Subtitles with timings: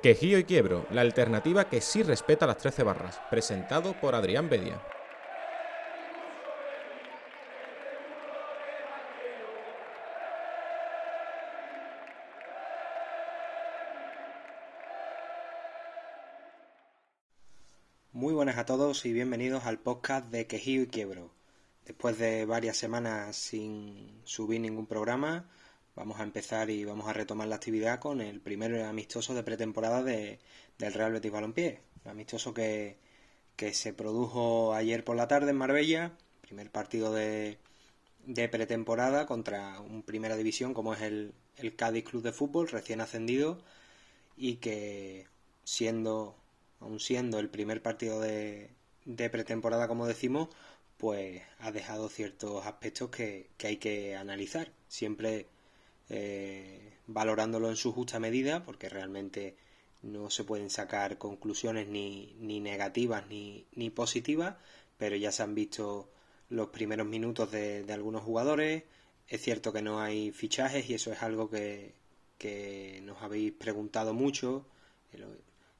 [0.00, 4.80] Quejío y Quiebro, la alternativa que sí respeta las 13 barras, presentado por Adrián Bedia.
[18.12, 21.32] Muy buenas a todos y bienvenidos al podcast de Quejío y Quiebro.
[21.84, 25.50] Después de varias semanas sin subir ningún programa,
[25.98, 30.02] vamos a empezar y vamos a retomar la actividad con el primer amistoso de pretemporada
[30.04, 30.38] de,
[30.78, 31.80] del Real Betis Balompié.
[32.04, 32.96] Un amistoso que,
[33.72, 37.58] se produjo ayer por la tarde en Marbella, primer partido de,
[38.24, 43.00] de pretemporada contra un primera división como es el, el Cádiz Club de Fútbol, recién
[43.00, 43.58] ascendido,
[44.36, 45.26] y que
[45.64, 46.36] siendo,
[46.80, 48.70] aún siendo el primer partido de,
[49.04, 50.48] de pretemporada, como decimos,
[50.96, 54.70] pues ha dejado ciertos aspectos que, que hay que analizar.
[54.88, 55.46] Siempre
[56.10, 59.56] eh, valorándolo en su justa medida, porque realmente
[60.02, 64.56] no se pueden sacar conclusiones ni, ni negativas ni, ni, positivas,
[64.96, 66.08] pero ya se han visto
[66.50, 68.84] los primeros minutos de, algunos jugadores.
[69.28, 71.94] Es cierto que no hay fichajes y eso es algo que,
[72.38, 74.66] que nos habéis preguntado mucho.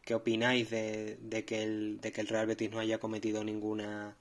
[0.03, 4.17] ¿Qué opináis de, de, que el, de que el Real Betis no haya cometido ninguna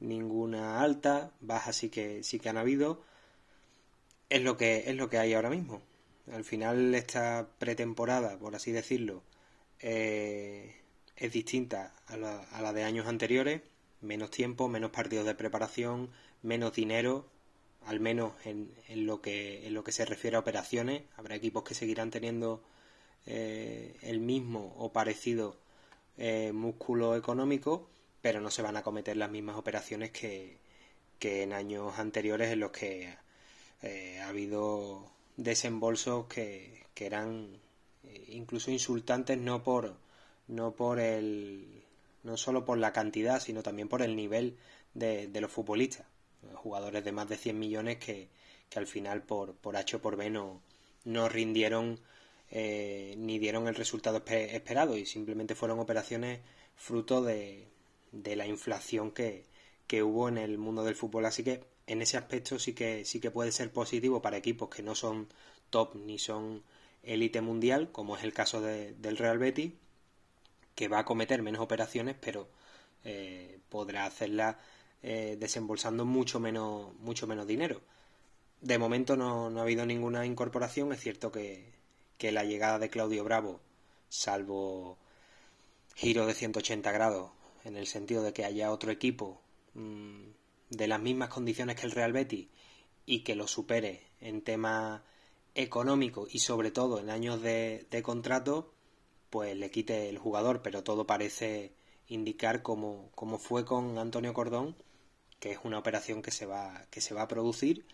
[0.00, 3.02] ninguna alta, baja sí que sí que han habido,
[4.28, 5.82] es lo que, es lo que hay ahora mismo.
[6.32, 9.22] Al final esta pretemporada, por así decirlo,
[9.80, 10.76] eh,
[11.16, 13.62] es distinta a la, a la de años anteriores.
[14.00, 16.10] Menos tiempo, menos partidos de preparación,
[16.42, 17.26] menos dinero,
[17.86, 21.02] al menos en, en, lo que, en lo que se refiere a operaciones.
[21.16, 22.62] Habrá equipos que seguirán teniendo
[23.26, 25.56] eh, el mismo o parecido
[26.16, 27.88] eh, músculo económico,
[28.22, 30.58] pero no se van a cometer las mismas operaciones que,
[31.18, 33.16] que en años anteriores en los que
[33.82, 37.60] eh, ha habido desembolsos que, que eran
[38.04, 39.96] eh, incluso insultantes no por
[40.48, 41.84] no por el
[42.24, 44.56] no solo por la cantidad sino también por el nivel
[44.94, 46.06] de, de los futbolistas.
[46.54, 48.28] Jugadores de más de 100 millones que,
[48.70, 50.60] que al final por, por H o por B no,
[51.04, 52.00] no rindieron
[52.50, 56.40] eh, ni dieron el resultado esperado y simplemente fueron operaciones
[56.76, 57.68] fruto de,
[58.12, 59.44] de la inflación que,
[59.86, 61.26] que hubo en el mundo del fútbol.
[61.26, 64.82] Así que en ese aspecto sí que, sí que puede ser positivo para equipos que
[64.82, 65.26] no son
[65.70, 66.62] top ni son
[67.02, 69.72] élite mundial, como es el caso del Real Betis,
[70.74, 72.46] que va a cometer menos operaciones, pero
[73.04, 74.56] eh, podrá hacerlas
[75.02, 77.80] eh, desembolsando mucho menos, mucho menos dinero.
[78.60, 81.72] De momento no, no, ha habido ninguna incorporación, es cierto que,
[82.18, 83.60] que la llegada de Claudio Bravo,
[84.10, 84.98] salvo
[85.94, 87.30] giro de 180 grados,
[87.64, 89.40] en el sentido de que haya otro equipo
[89.74, 90.37] mmm,
[90.70, 92.48] de las mismas condiciones que el Real Betis
[93.06, 95.02] y que lo supere en tema
[95.54, 98.72] económico y sobre todo en años de, contrato,
[99.30, 101.72] pues le quite el jugador, pero todo parece
[102.08, 104.76] indicar como, como fue con Antonio Cordón,
[105.40, 107.86] que es una operación que se va, que se va a producir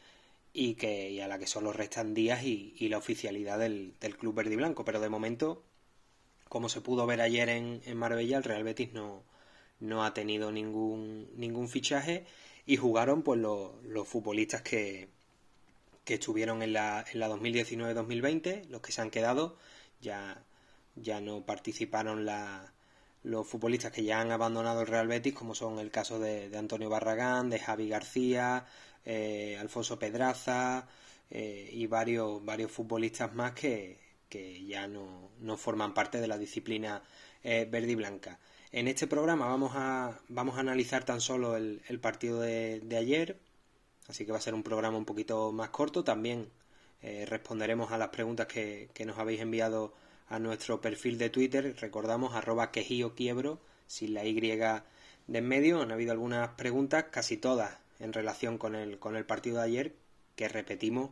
[0.53, 4.17] y que y a la que solo restan días y, y la oficialidad del, del,
[4.17, 4.85] club verde y blanco.
[4.85, 5.63] Pero de momento,
[6.49, 9.25] como se pudo ver ayer en, en Marbella, el Real Betis no,
[9.81, 12.25] no ha tenido ningún, ningún fichaje
[12.67, 15.09] y jugaron pues los, los futbolistas que,
[16.05, 19.57] que estuvieron en la, en la 2019-2020, los que se han quedado,
[20.01, 20.43] ya,
[20.97, 22.73] ya no participaron la,
[23.25, 26.91] los futbolistas que ya han abandonado el Real Betis, como son el caso de, Antonio
[26.91, 28.67] Barragán, de Javi García,
[29.05, 30.87] eh, Alfonso Pedraza
[31.31, 33.99] eh, y varios, varios futbolistas más que,
[34.29, 37.03] que ya no, no, forman parte de la disciplina
[37.43, 38.39] eh, verde y blanca.
[38.77, 43.39] En este programa vamos a, vamos a analizar tan solo el, partido de, ayer,
[44.09, 46.03] así que va a ser un programa un poquito más corto.
[46.03, 46.51] También
[47.01, 49.95] eh, responderemos a las preguntas que, que, nos habéis enviado
[50.27, 51.77] a nuestro perfil de Twitter.
[51.79, 54.83] Recordamos arroba quejío quiebro, sin la Y de
[55.29, 55.81] en medio.
[55.81, 59.95] Han habido algunas preguntas, casi todas en relación con el, con el partido de ayer,
[60.35, 61.11] que repetimos,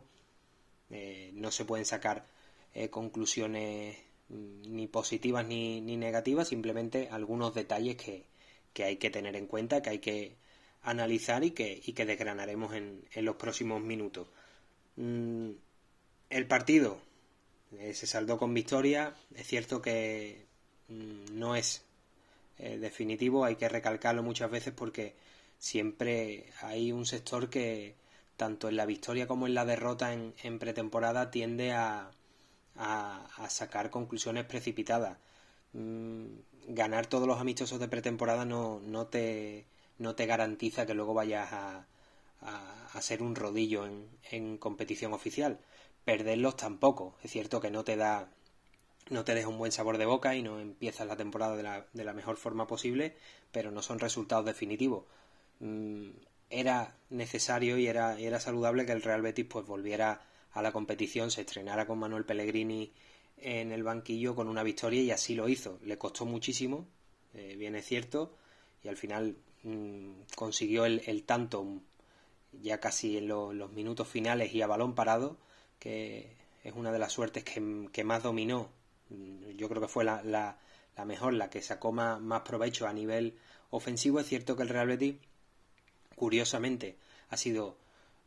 [0.89, 2.27] eh, no se pueden sacar
[2.73, 8.25] eh, conclusiones ni positivas ni, ni negativas, simplemente algunos detalles que,
[8.73, 10.35] que, hay que tener en cuenta, que hay que
[10.81, 14.27] analizar y que, y que desgranaremos en, en los próximos minutos.
[14.95, 15.51] Mm,
[16.29, 16.99] el partido
[17.79, 20.45] eh, se saldó con victoria, es cierto que
[20.89, 21.83] mm, no es
[22.59, 25.15] eh, definitivo, hay que recalcarlo muchas veces porque
[25.57, 27.95] siempre hay un sector que
[28.37, 32.11] tanto en la victoria como en la derrota en, en pretemporada tiende a,
[32.75, 35.17] a, sacar conclusiones precipitadas.
[35.73, 36.25] Mm,
[36.67, 39.65] ganar todos los amistosos de pretemporada no, no, te,
[39.99, 41.85] no te garantiza que luego vayas a,
[42.41, 45.59] a, a ser un rodillo en, en, competición oficial.
[46.05, 47.15] Perderlos tampoco.
[47.23, 48.29] Es cierto que no te da
[49.09, 51.85] no te deja un buen sabor de boca y no empiezas la temporada de la,
[51.93, 53.15] de la mejor forma posible,
[53.51, 55.05] pero no son resultados definitivos.
[55.59, 56.09] Mm,
[56.49, 60.21] era necesario y era, era saludable que el Real Betis pues volviera
[60.53, 62.91] a la competición, se estrenara con Manuel Pellegrini
[63.37, 65.79] en el banquillo con una victoria y así lo hizo.
[65.83, 66.87] Le costó muchísimo,
[67.33, 68.35] eh, bien es cierto,
[68.83, 71.65] y al final mm, consiguió el, tanto
[72.61, 75.37] ya casi en los minutos finales y a balón parado,
[75.79, 78.69] que es una de las suertes que, más dominó.
[79.09, 80.57] Mm, yo creo que fue la, la,
[81.05, 83.37] mejor, la que sacó más, más, provecho a nivel
[83.71, 84.19] ofensivo.
[84.19, 85.15] Es cierto que el Real Betis,
[86.15, 86.97] curiosamente,
[87.29, 87.77] ha sido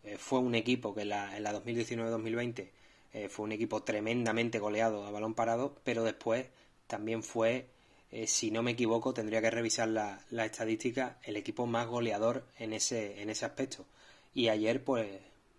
[0.06, 2.70] eh, fue un equipo que en la, en la 2019-2020
[3.12, 6.46] eh, fue un equipo tremendamente goleado a balón parado, pero después
[6.86, 7.66] también fue,
[8.12, 12.44] eh, si no me equivoco, tendría que revisar la, la, estadística, el equipo más goleador
[12.58, 13.84] en ese, en ese aspecto.
[14.32, 15.08] Y ayer, pues,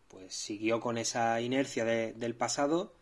[0.08, 2.94] pues siguió con esa inercia del pasado,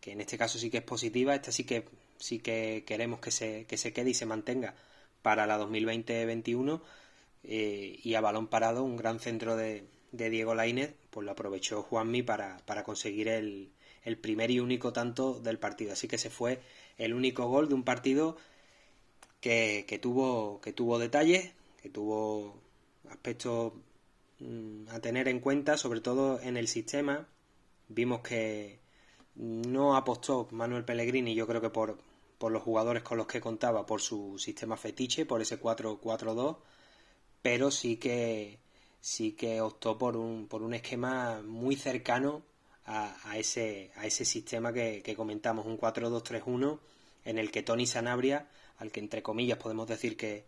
[0.00, 1.84] que en este caso sí que es positiva, esta sí que
[2.18, 4.74] sí que queremos que se, que se quede y se mantenga
[5.22, 6.80] para la 2020-21
[7.44, 11.82] eh, y a balón parado un gran centro de, de Diego Lainez pues lo aprovechó
[11.82, 13.70] Juanmi para, para conseguir el,
[14.04, 15.92] el primer y único tanto del partido.
[15.92, 16.60] Así que se fue
[16.98, 18.36] el único gol de un partido
[19.40, 21.52] que, que tuvo, que tuvo detalles,
[21.82, 22.58] que tuvo
[23.08, 23.72] aspectos
[24.38, 27.26] mm, a tener en cuenta, sobre todo en el sistema.
[27.88, 28.78] Vimos que
[29.34, 31.98] no apostó Manuel Pellegrini, yo creo que por,
[32.38, 36.58] por los jugadores con los que contaba, por su sistema fetiche, por ese 4-4-2,
[37.42, 38.58] pero sí que
[39.00, 42.42] sí que optó por un, por un esquema muy cercano
[42.86, 46.80] a, ese, a ese sistema que, comentamos, un 4-2-3-1,
[47.24, 48.48] en el que Tony Sanabria,
[48.78, 50.44] al que entre comillas podemos decir que,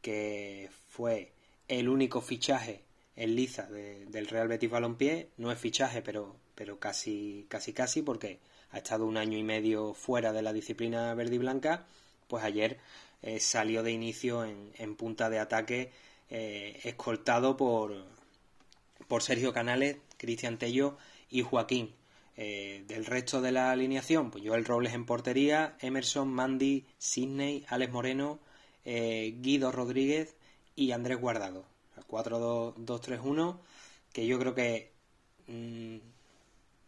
[0.00, 1.32] que fue
[1.68, 2.82] el único fichaje
[3.14, 8.38] en liza del Real Betis Balompié, no es fichaje, pero, pero casi, casi, casi, porque
[8.70, 11.86] ha estado un año y medio fuera de la disciplina verde y blanca,
[12.26, 12.78] pues ayer
[13.20, 15.92] eh, salió de inicio en, en punta de ataque,
[16.34, 18.06] eh, escoltado por,
[19.06, 20.96] por Sergio Canales, Cristian Tello
[21.28, 21.94] y Joaquín.
[22.38, 27.92] Eh, del resto de la alineación, pues Joel Robles en portería, Emerson, Mandy, Sidney, Alex
[27.92, 28.38] Moreno,
[28.86, 30.34] eh, Guido Rodríguez
[30.74, 31.66] y Andrés Guardado.
[32.08, 33.58] 4-2-3-1,
[34.14, 34.90] que yo creo que
[35.48, 35.96] mm,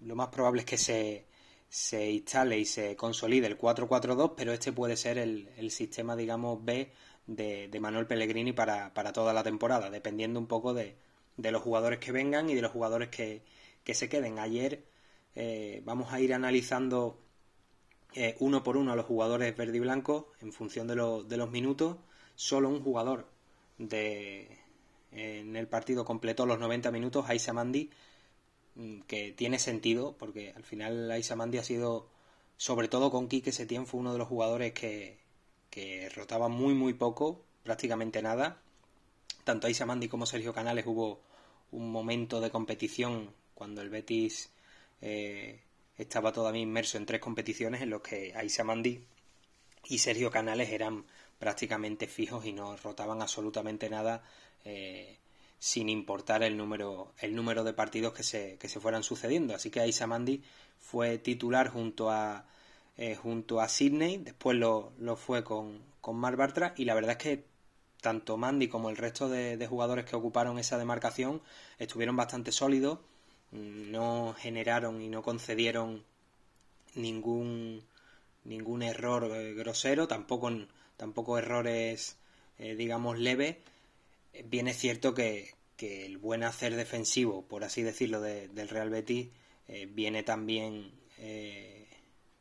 [0.07, 1.27] lo más probable es que se,
[1.69, 6.65] se instale y se consolide el 4-4-2, pero este puede ser el, el sistema, digamos,
[6.65, 6.91] B
[7.27, 10.97] de, Manuel Pellegrini para, para, toda la temporada, dependiendo un poco de,
[11.37, 13.43] de los jugadores que vengan y de los jugadores que,
[13.83, 14.39] que se queden.
[14.39, 14.85] Ayer
[15.35, 17.19] eh, vamos a ir analizando
[18.15, 21.51] eh, uno por uno a los jugadores verde y blanco en función de, de los
[21.51, 21.97] minutos.
[22.37, 23.29] Solo un jugador
[23.79, 24.59] de,
[25.13, 27.91] en el partido completó los 90 minutos, Aisa Mandi,
[28.75, 32.09] mm, que tiene sentido porque al final Aisa Mandi ha sido,
[32.57, 35.24] sobre todo con Quique Setién, fue uno de los jugadores que,
[35.75, 38.63] que rotaba muy muy poco, prácticamente nada.
[39.43, 41.21] Tanto Aisa Mandi como Sergio Canales hubo
[41.73, 44.51] un momento de competición cuando el Betis
[45.03, 45.63] eh,
[45.99, 49.05] estaba todavía inmerso en tres competiciones en los que Aisa Mandi
[49.87, 51.07] y Sergio Canales eran
[51.41, 54.23] prácticamente fijos y no rotaban absolutamente nada
[54.65, 55.19] eh,
[55.59, 59.57] sin importar el número, el número de partidos que se, que se fueran sucediendo.
[59.57, 60.41] Así que Aisa Mandi
[60.79, 62.47] fue titular junto a,
[62.97, 67.13] eh, junto a Sydney, después lo, lo fue con, con Mar Bartra y la verdad
[67.13, 67.45] es que
[68.01, 71.43] tanto Mandy como el resto de, jugadores que ocuparon esa demarcación
[71.79, 73.01] estuvieron bastante sólidos,
[73.51, 76.05] no generaron y no concedieron
[76.95, 77.83] ningún
[78.45, 80.53] ningún error eh, grosero, tampoco,
[80.99, 82.19] tampoco errores,
[82.59, 83.57] eh, digamos, leves.
[84.45, 89.29] Bien es cierto que, el buen hacer defensivo, por así decirlo, del Real Betis
[89.89, 90.93] viene también,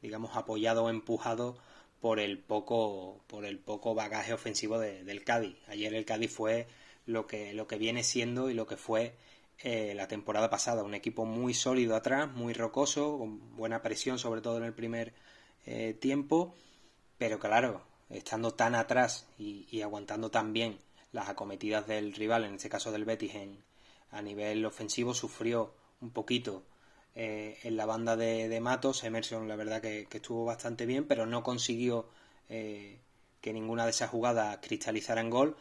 [0.03, 1.57] digamos, apoyado o empujado
[2.01, 5.55] por el poco, por el poco bagaje ofensivo del Cádiz.
[5.67, 6.67] Ayer el Cádiz fue
[7.05, 9.15] lo que, lo que viene siendo y lo que fue
[9.60, 10.83] eh, la temporada pasada.
[10.83, 15.13] Un equipo muy sólido atrás, muy rocoso, con buena presión, sobre todo en el primer
[15.65, 16.53] eh, tiempo.
[17.17, 20.77] Pero claro, estando tan atrás y, aguantando tan bien
[21.13, 23.63] las acometidas del rival, en este caso del Betis, en,
[24.12, 26.63] a nivel ofensivo, sufrió un poquito
[27.15, 29.03] eh, en la banda de, Matos.
[29.03, 32.08] Emerson, la verdad que, estuvo bastante bien, pero no consiguió
[32.50, 33.00] eh,
[33.41, 35.58] que ninguna de esas jugadas cristalizara en gol.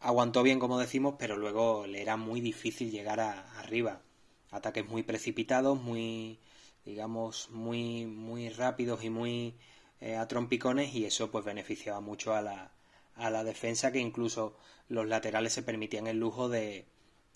[0.00, 4.02] Aguantó bien, como decimos, pero luego le era muy difícil llegar a, arriba.
[4.50, 6.38] Ataques muy precipitados, muy,
[6.84, 9.54] digamos, muy, muy rápidos y muy
[10.00, 12.72] eh, a trompicones, y eso pues beneficiaba mucho a la,
[13.16, 14.56] a la defensa, que incluso
[14.88, 16.86] los laterales se permitían el lujo de,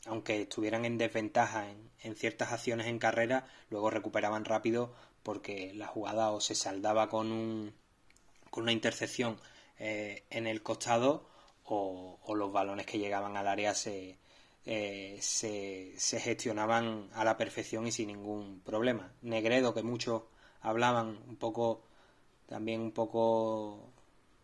[0.04, 6.30] aunque estuvieran en desventaja en, ciertas acciones en carrera, luego recuperaban rápido porque la jugada
[6.30, 7.74] o se saldaba con, un,
[8.50, 9.38] con una intercepción
[9.78, 11.26] eh, en el costado
[11.64, 14.18] o, los balones que llegaban al área se,
[14.64, 19.12] eh, se, se, gestionaban a la perfección y sin ningún problema.
[19.22, 20.22] Negredo, que muchos
[20.60, 21.82] hablaban un poco,
[22.46, 23.90] también un poco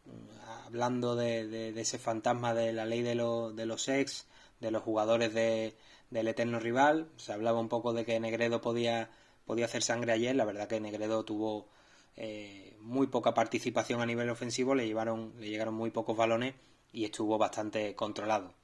[0.07, 3.15] mm, hablando de, de, ese fantasma de la ley de,
[3.55, 4.27] de los ex,
[4.63, 5.77] de los jugadores de,
[6.11, 7.11] del eterno rival.
[7.17, 9.11] Se hablaba un poco de que Negredo podía,
[9.45, 10.35] podía hacer sangre ayer.
[10.35, 11.69] La verdad que Negredo tuvo
[12.17, 16.55] eh, muy poca participación a nivel ofensivo, le, llevaron, le llegaron muy pocos balones
[16.93, 18.55] y estuvo bastante controlado.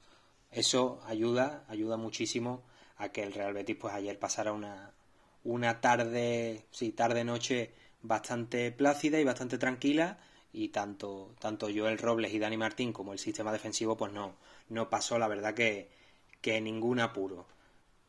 [0.51, 2.63] Eso ayuda, ayuda muchísimo
[2.97, 4.93] a que el Real Betis pues ayer pasara una,
[5.43, 10.17] una tarde, sí, tarde noche bastante plácida y bastante tranquila
[10.51, 14.35] y tanto, tanto Joel Robles y Dani Martín como el sistema defensivo pues no,
[14.69, 15.89] no pasó la verdad que,
[16.41, 17.47] que ningún apuro.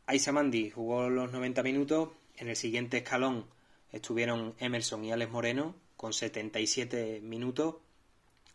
[0.07, 3.47] Aisa Mandi jugó los 90 minutos, en el siguiente escalón
[3.93, 7.77] estuvieron Emerson y Alex Moreno con 77 minutos.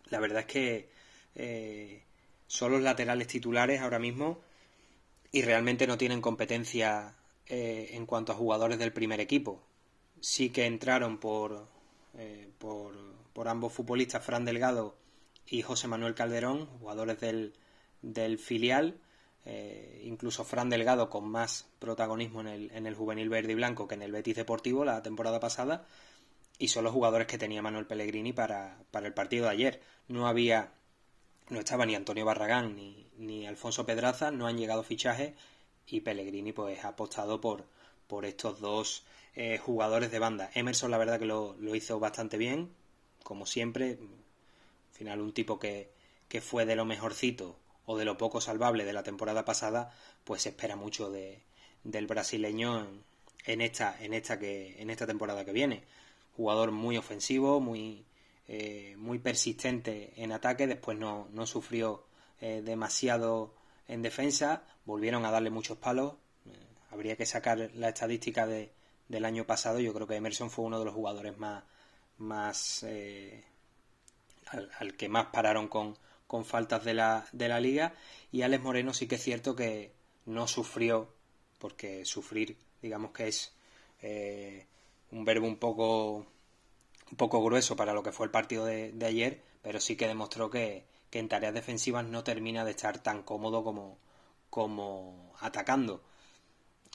[0.10, 0.90] La verdad es que
[1.36, 2.04] eh,
[2.48, 4.42] son los laterales titulares ahora mismo
[5.32, 7.14] y realmente no tienen competencia
[7.48, 9.62] eh, en cuanto a jugadores del primer equipo.
[10.20, 11.68] Sí que entraron por,
[12.18, 12.96] eh, por,
[13.34, 14.96] por, ambos futbolistas, Fran Delgado
[15.46, 17.54] y José Manuel Calderón, jugadores del,
[18.14, 19.00] del filial.
[19.46, 23.88] Eh, incluso Fran Delgado con más protagonismo en el, en el juvenil verde y blanco
[23.88, 25.86] que en el Betis Deportivo la temporada pasada.
[26.58, 29.82] Y son los jugadores que tenía Manuel Pellegrini para, para el partido de ayer.
[30.08, 30.72] No había
[31.50, 35.34] no estaba ni Antonio Barragán ni, ni Alfonso Pedraza, no han llegado fichajes
[35.88, 37.66] y Pellegrini pues ha apostado por,
[38.08, 40.50] por estos dos eh, jugadores de banda.
[40.54, 42.72] Emerson la verdad que lo, hizo bastante bien,
[43.24, 45.92] como siempre, al final un tipo que,
[46.28, 50.44] que, fue de lo mejorcito o de lo poco salvable de la temporada pasada, pues
[50.44, 51.42] se espera mucho de,
[51.84, 53.04] del brasileño en,
[53.46, 55.84] en, esta, en, esta que, en esta temporada que viene.
[56.36, 58.06] Jugador muy ofensivo, muy,
[58.48, 62.04] eh, muy persistente en ataque, después no, no sufrió
[62.42, 63.54] eh, demasiado
[63.88, 66.14] en defensa, volvieron a darle muchos palos,
[66.46, 66.52] eh,
[66.92, 68.72] habría que sacar la estadística de,
[69.08, 71.64] del año pasado, yo creo que Emerson fue uno de los jugadores más,
[72.18, 73.44] más al,
[74.96, 77.94] que más pararon con, con faltas de la, de la liga
[78.32, 79.92] y Alex Moreno sí que es cierto que
[80.26, 81.14] no sufrió,
[81.60, 83.54] porque sufrir digamos que es
[85.12, 86.26] un verbo un poco
[87.12, 90.50] un poco grueso para lo que fue el partido de, ayer, pero sí que demostró
[90.50, 93.98] que, en tareas defensivas no termina de estar tan cómodo como,
[94.50, 96.04] como atacando.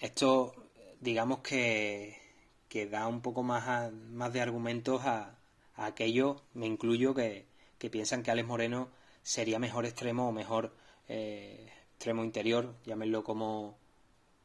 [0.03, 0.53] Esto,
[1.01, 2.21] digamos que,
[2.69, 5.39] que da un poco más, más de argumentos a,
[5.75, 7.47] a aquellos, me incluyo, que,
[7.79, 8.91] que, piensan que Alex Moreno
[9.23, 10.75] sería mejor extremo o mejor
[11.09, 13.77] eh, extremo interior, llámenlo como,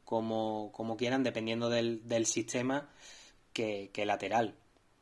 [0.04, 2.88] como, como quieran, dependiendo del, del sistema,
[3.52, 4.54] que, que lateral.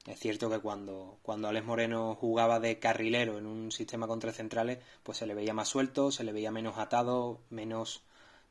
[0.06, 4.36] Es cierto que cuando, cuando Alex Moreno jugaba de carrilero en un sistema con tres
[4.36, 8.02] centrales, pues se le veía más suelto, se le veía menos atado, menos,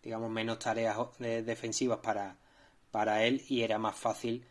[0.01, 2.37] digamos, menos tareas defensivas para,
[2.89, 4.45] para él y era más fácil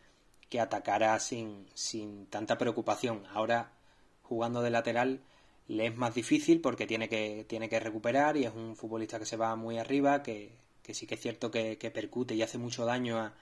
[0.49, 3.25] que atacara sin, sin tanta preocupación.
[3.33, 3.73] Ahora,
[4.21, 5.21] jugando de lateral,
[5.67, 9.25] le es más difícil porque tiene que, tiene que recuperar y es un futbolista que
[9.25, 10.51] se va muy arriba, que,
[10.81, 13.33] que sí que es cierto que, percute y hace mucho daño a,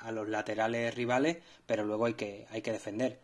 [0.00, 3.20] a los laterales rivales, pero luego hay que, hay que defender.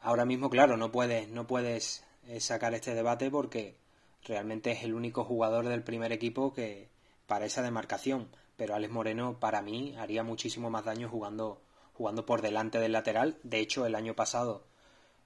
[0.00, 3.76] Ahora mismo, claro, no puedes, no puedes eh, sacar este debate porque
[4.24, 6.88] realmente es el único jugador del primer equipo que
[7.26, 8.28] para esa demarcación.
[8.56, 11.62] Pero Alex Moreno, para mí, haría muchísimo más daño jugando,
[11.94, 13.38] jugando por delante del lateral.
[13.42, 14.64] De hecho, el año pasado,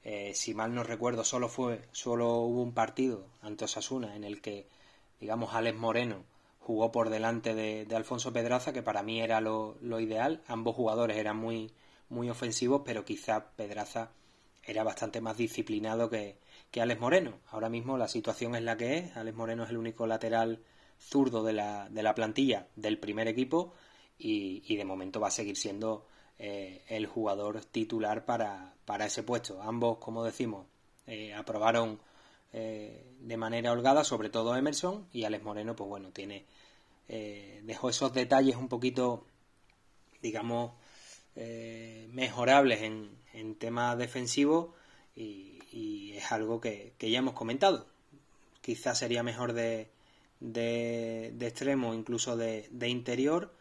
[0.04, 4.42] eh, si mal no recuerdo, solo fue, solo hubo un partido ante Osasuna en el
[4.42, 4.68] que,
[5.18, 6.25] digamos, Alex Moreno
[6.61, 10.42] jugó por delante de, Alfonso Pedraza, que para mí era lo, ideal.
[10.46, 11.73] Ambos jugadores eran muy,
[12.11, 14.11] muy ofensivos, pero quizá Pedraza
[14.62, 16.38] era bastante más disciplinado que,
[16.70, 17.40] que Alex Moreno.
[17.49, 19.16] Ahora mismo la situación es la que es.
[19.16, 20.62] Alex Moreno es el único lateral
[20.99, 23.73] zurdo de la, de la plantilla del primer equipo
[24.18, 26.06] y, de momento va a seguir siendo
[26.38, 29.62] eh, el jugador titular para, para, ese puesto.
[29.62, 30.66] Ambos, como decimos,
[31.06, 32.00] eh, aprobaron
[32.52, 36.44] eh, de manera holgada, sobre todo Emerson, y Alex Moreno, pues bueno, tiene
[37.08, 39.26] eh, dejó esos detalles un poquito,
[40.22, 40.72] digamos,
[42.12, 44.68] mejorables en, en temas defensivos
[45.16, 47.86] y, es algo que, ya hemos comentado.
[48.60, 49.90] Quizás sería mejor de,
[50.40, 53.52] de, de extremo, incluso de, de, interior,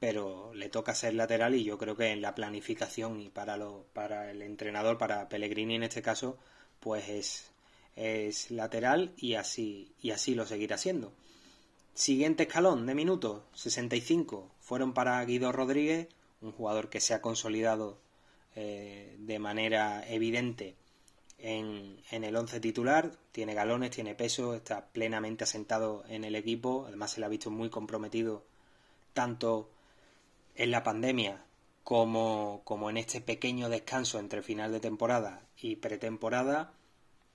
[0.00, 3.86] pero le toca ser lateral y yo creo que en la planificación y para, lo,
[3.92, 6.38] para el entrenador, para Pellegrini en este caso,
[6.80, 7.50] pues es,
[7.96, 11.12] es lateral y así, y así lo seguirá siendo.
[11.94, 16.06] Siguiente escalón de minutos, 65, fueron para Guido Rodríguez,
[16.40, 17.98] un jugador que se ha consolidado
[18.54, 20.76] eh, de manera evidente
[21.38, 26.84] en, en el once titular, tiene galones, tiene peso, está plenamente asentado en el equipo,
[26.86, 28.44] además se le ha visto muy comprometido
[29.12, 29.68] tanto
[30.58, 31.44] en la pandemia
[31.84, 36.74] como, como en este pequeño descanso entre final de temporada y pretemporada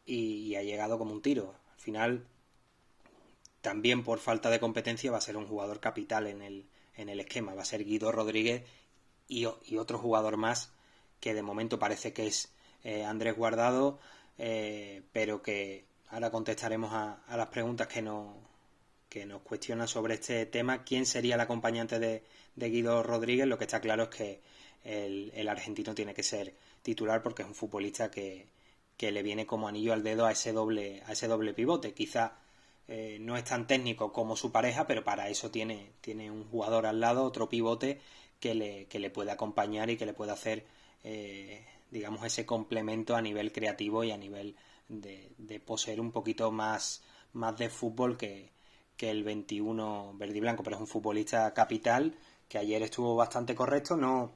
[0.05, 1.55] y, ha llegado como un tiro.
[1.73, 2.27] Al final,
[3.61, 7.21] también por falta de competencia va a ser un jugador capital en el, en el
[7.21, 8.63] esquema, va a ser Guido Rodríguez
[9.27, 10.71] y, otro jugador más
[11.21, 12.51] que de momento parece que es
[12.83, 13.99] eh, Andrés Guardado,
[14.37, 18.35] eh, pero que ahora contestaremos a, las preguntas que nos,
[19.07, 20.83] que nos cuestionan sobre este tema.
[20.83, 22.23] ¿Quién sería el acompañante de,
[22.55, 23.47] Guido Rodríguez?
[23.47, 24.41] Lo que está claro es que
[24.83, 28.47] el, argentino tiene que ser titular porque es un futbolista que,
[28.99, 31.93] le viene como anillo al dedo a ese doble, a ese doble pivote.
[31.93, 32.37] Quizá
[32.87, 36.85] eh, no es tan técnico como su pareja, pero para eso tiene, tiene un jugador
[36.85, 37.99] al lado, otro pivote,
[38.39, 40.65] que le, que le puede acompañar y que le puede hacer
[41.93, 44.55] digamos, ese complemento a nivel creativo y a nivel
[44.89, 48.51] de, poseer un poquito más, más de fútbol que,
[48.99, 52.15] el 21 verde y blanco, pero es un futbolista capital
[52.53, 54.31] que ayer estuvo bastante correcto, no,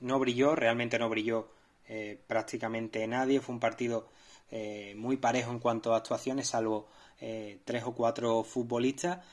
[0.00, 1.48] no brilló, realmente no brilló
[1.86, 4.08] eh, prácticamente nadie, fue un partido
[4.50, 6.88] eh, muy parejo en cuanto a actuaciones, salvo
[7.20, 9.24] eh, tres o cuatro futbolistas,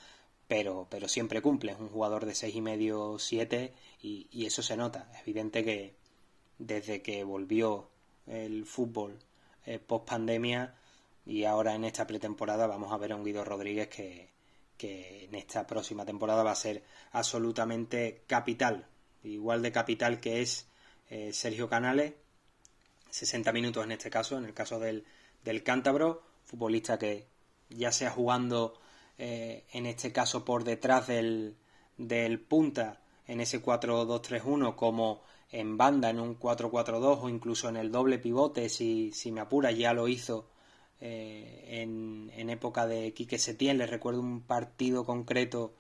[0.48, 4.62] pero, pero siempre cumple, es un jugador de seis y medio, siete, y, y eso
[4.62, 5.95] se nota, es evidente que,
[6.59, 7.89] desde que volvió
[8.27, 9.17] el fútbol
[9.65, 10.75] eh, post pandemia
[11.25, 14.29] y ahora en esta pretemporada vamos a ver a un Guido Rodríguez que,
[14.83, 18.88] en esta próxima temporada va a ser absolutamente capital,
[19.24, 20.67] igual de capital que es
[21.09, 22.13] eh, Sergio Canales,
[23.09, 25.05] 60 minutos en este caso, en el caso del,
[25.43, 27.27] del cántabro, futbolista que
[27.69, 28.79] ya sea jugando
[29.17, 31.57] eh, en este caso por detrás del,
[31.98, 37.91] del punta en ese 4-2-3-1 como en banda en un 4-4-2 o incluso en el
[37.91, 40.48] doble pivote, si, si me apura, ya lo hizo
[41.01, 43.77] eh, en, época de Quique Setién.
[43.77, 45.73] Le recuerdo un partido concreto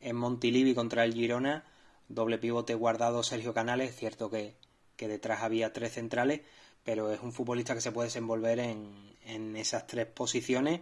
[0.00, 1.64] en Montilivi contra el Girona,
[2.08, 4.56] doble pivote guardado Sergio Canales, cierto que,
[4.96, 6.40] que detrás había tres centrales,
[6.84, 10.80] pero es un futbolista que se puede desenvolver en, en esas tres posiciones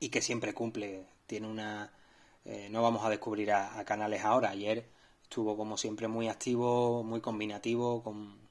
[0.00, 1.06] y que siempre cumple.
[1.26, 1.92] Tiene una.
[2.44, 4.50] Eh, no vamos a descubrir a, a Canales ahora.
[4.50, 4.86] Ayer
[5.34, 8.44] estuvo como siempre muy activo, muy combinativo, con,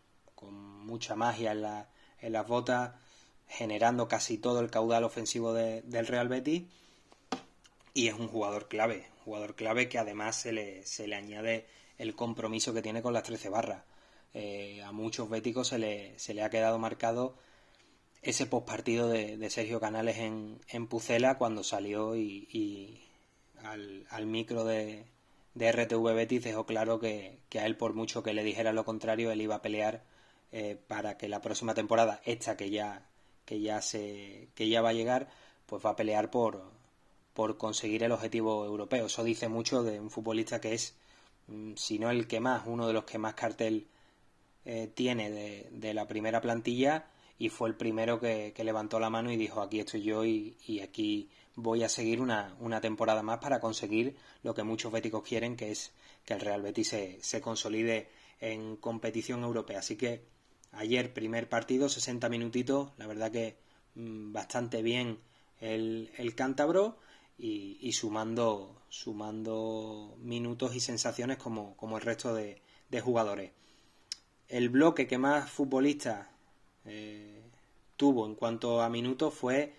[0.86, 1.65] mucha magia en,
[2.19, 2.91] en, las botas,
[3.47, 6.63] generando casi todo el caudal ofensivo del Real Betis
[7.93, 12.15] y es un jugador clave, jugador clave que además se le, se le añade el
[12.15, 13.84] compromiso que tiene con las 13 barras.
[14.34, 17.36] Eh, a muchos béticos se le, se le ha quedado marcado
[18.23, 23.03] ese postpartido de, de Sergio Canales en, en Pucela cuando salió y,
[23.62, 25.06] al, micro de,
[25.53, 29.32] de RTV Betis dejó claro que, a él, por mucho que le dijera lo contrario,
[29.32, 30.03] él iba a pelear
[30.51, 33.06] eh, para que la próxima temporada, esta que ya,
[33.45, 35.29] que ya se, que ya va a llegar,
[35.65, 36.63] pues va a pelear por,
[37.34, 39.08] por conseguir el objetivo europeo.
[39.08, 40.95] Eso dice mucho de un futbolista que es,
[41.47, 43.88] mm, si no el que más, uno de los que más cartel
[44.65, 49.32] eh, tiene de, de, la primera plantilla y fue el primero que, levantó la mano
[49.32, 53.39] y dijo aquí estoy yo y, y aquí voy a seguir una, una, temporada más
[53.39, 55.91] para conseguir lo que muchos béticos quieren, que es
[56.25, 59.79] que el Real Betis se, se consolide en competición europea.
[59.79, 60.23] Así que
[60.74, 63.58] ayer primer partido, 60 minutitos, la verdad que
[63.96, 65.20] mm, bastante bien
[65.60, 66.98] el, el cántabro
[67.38, 73.52] y, sumando, sumando minutos y sensaciones como, como el resto de, de jugadores.
[74.48, 76.28] El bloque que más futbolistas
[76.86, 77.42] eh,
[77.98, 79.74] tuvo en cuanto a minutos fue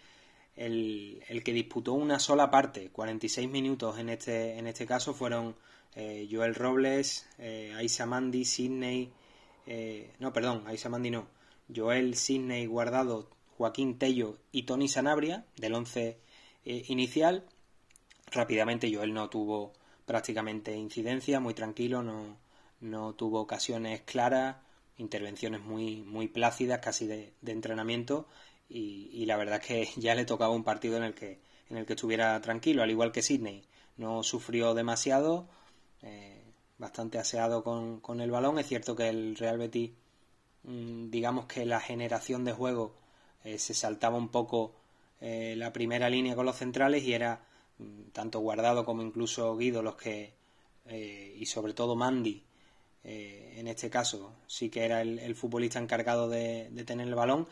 [0.57, 5.57] el, el, que disputó una sola parte, 46 minutos en este, en este caso fueron
[5.95, 7.73] eh, Joel Robles, eh,
[8.07, 9.13] Mandi, Sidney,
[9.67, 11.27] eh, no, perdón, Aisa Mandi no,
[11.75, 16.19] Joel, Sidney, Guardado, Joaquín Tello y Tony Sanabria del 11
[16.65, 17.45] eh, inicial.
[18.31, 19.73] Rápidamente Joel no tuvo
[20.07, 22.37] prácticamente incidencia, muy tranquilo, no,
[22.81, 24.57] no tuvo ocasiones claras,
[24.99, 28.27] intervenciones muy, muy plácidas, casi de, de entrenamiento
[28.69, 31.87] y, la verdad es que ya le tocaba un partido en el que, en el
[31.87, 33.65] que estuviera tranquilo, al igual que Sidney.
[33.97, 35.49] No sufrió demasiado,
[36.03, 36.43] eh,
[36.79, 38.59] bastante aseado con, con, el balón.
[38.59, 39.93] Es cierto que el Real Betis,
[40.65, 42.95] mm, digamos que la generación de juego
[43.45, 44.75] eh, se saltaba un poco
[45.21, 47.41] eh, la primera línea con los centrales y era
[47.79, 50.35] mm, tanto Guardado como incluso Guido los que,
[51.37, 52.43] y sobre todo Mandy,
[53.03, 57.49] en este caso, sí que era el, futbolista encargado de, de tener el balón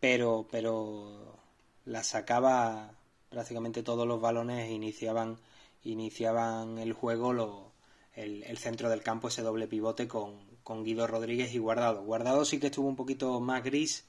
[0.00, 1.38] pero, pero
[1.84, 2.92] la sacaba
[3.30, 5.38] prácticamente todos los balones iniciaban,
[5.84, 7.65] iniciaban el juego
[8.16, 12.02] el, centro del campo, ese doble pivote con, con, Guido Rodríguez y Guardado.
[12.02, 14.06] Guardado sí que estuvo un poquito más gris,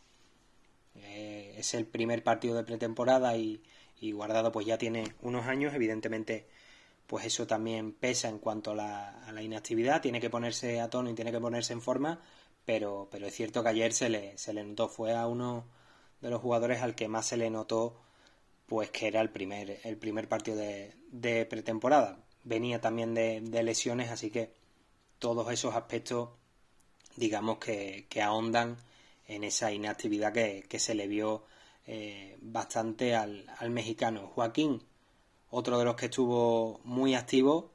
[0.95, 3.61] eh, es el primer partido de pretemporada y,
[3.99, 6.47] y, Guardado pues ya tiene unos años, evidentemente
[7.05, 10.89] pues eso también pesa en cuanto a la, a la inactividad, tiene que ponerse a
[10.89, 12.21] tono y tiene que ponerse en forma,
[12.65, 15.65] pero, pero es cierto que ayer se le, se le notó, fue a uno
[16.21, 18.01] de los jugadores al que más se le notó
[18.67, 22.26] pues que era el primer, el primer partido de, de pretemporada.
[22.47, 24.53] Venía también de, de, lesiones, así que
[25.19, 26.29] todos esos aspectos,
[27.17, 28.77] digamos que, que ahondan
[29.27, 31.43] en esa inactividad que, que se le vio
[31.85, 34.31] eh, bastante al, al, mexicano.
[34.33, 34.81] Joaquín,
[35.49, 37.71] otro de los que estuvo muy activo,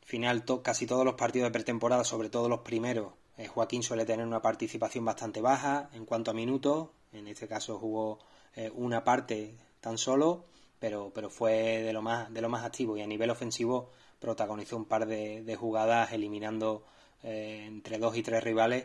[0.00, 4.26] final casi todos los partidos de pretemporada, sobre todo los primeros, eh, Joaquín suele tener
[4.26, 8.18] una participación bastante baja en cuanto a minutos, en este caso jugó
[8.54, 10.44] eh, una parte tan solo,
[10.84, 14.76] pero, pero fue de lo, más, de lo más activo y a nivel ofensivo protagonizó
[14.76, 16.84] un par de, jugadas eliminando
[17.22, 18.84] eh, entre dos y tres rivales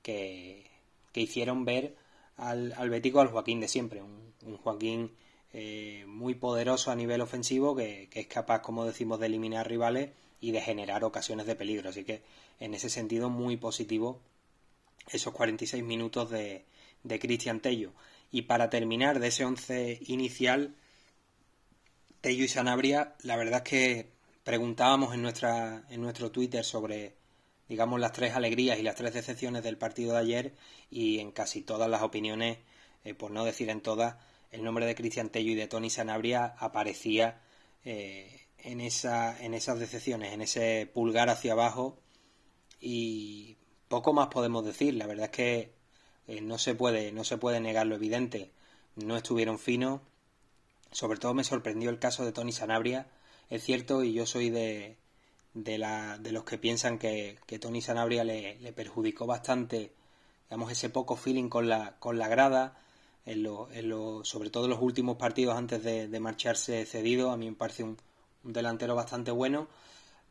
[0.00, 0.70] que,
[1.10, 1.96] que hicieron ver
[2.36, 5.16] al, al Bético al Joaquín de siempre, un, Joaquín
[5.52, 10.10] eh, muy poderoso a nivel ofensivo que, que, es capaz, como decimos, de eliminar rivales
[10.40, 11.90] y de generar ocasiones de peligro.
[11.90, 12.22] Así que
[12.60, 14.20] en ese sentido muy positivo
[15.08, 16.64] esos 46 minutos de,
[17.02, 17.90] de Cristian Tello.
[18.30, 20.76] Y para terminar de ese once inicial,
[22.20, 24.10] Tello y Sanabria, la verdad es que
[24.44, 27.14] preguntábamos en, nuestra, en nuestro Twitter sobre,
[27.68, 30.54] digamos, las tres alegrías y las tres decepciones del partido de ayer
[30.90, 32.58] y en casi todas las opiniones,
[33.04, 34.16] eh, por no decir en todas,
[34.50, 37.40] el nombre de Cristian Tello y de Tony Sanabria aparecía
[37.84, 41.98] eh, en, esa, en esas decepciones, en ese pulgar hacia abajo
[42.80, 43.56] y
[43.88, 44.94] poco más podemos decir.
[44.94, 45.72] La verdad es que
[46.26, 48.50] eh, no se puede, no se puede negar lo evidente.
[48.96, 50.00] No estuvieron finos.
[50.92, 53.06] Sobre todo me sorprendió el caso de Tony Sanabria.
[53.48, 54.96] Es cierto, y yo soy de,
[55.54, 59.92] de, la, de los que piensan que, que Tony Sanabria le, le, perjudicó bastante,
[60.48, 62.78] digamos, ese poco feeling con la, con la grada,
[63.26, 67.30] en lo, en lo, sobre todo en los últimos partidos antes de, de marcharse cedido.
[67.30, 67.96] A mí me parece un,
[68.44, 69.68] un, delantero bastante bueno.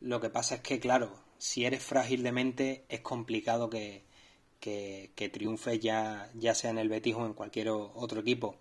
[0.00, 4.04] Lo que pasa es que, claro, si eres frágil de mente, es complicado que,
[4.60, 8.56] que, que triunfe ya, ya sea en el Betis o en cualquier otro equipo.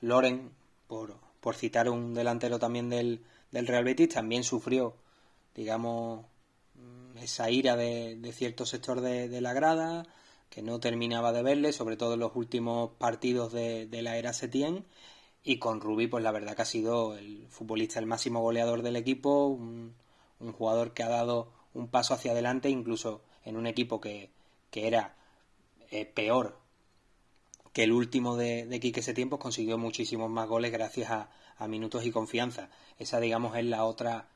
[0.00, 0.52] Loren,
[0.86, 4.96] por, por citar un delantero también del, del Real Betis, también sufrió,
[5.54, 6.26] digamos,
[6.74, 10.08] mm, esa ira de, cierto sector de, la grada,
[10.50, 14.32] que no terminaba de verle, sobre todo en los últimos partidos de, de la era
[14.32, 14.86] Setien.
[15.44, 18.96] Y con Rubí, pues la verdad que ha sido el futbolista, el máximo goleador del
[18.96, 19.94] equipo, un,
[20.40, 24.32] un jugador que ha dado un paso hacia adelante, incluso en un equipo que,
[24.72, 25.14] que era
[25.92, 26.58] eh, peor
[27.76, 32.06] que el último de, de Quique Setién, consiguió muchísimos más goles gracias a, a, minutos
[32.06, 32.70] y confianza.
[32.98, 34.30] Esa, digamos, es la otra,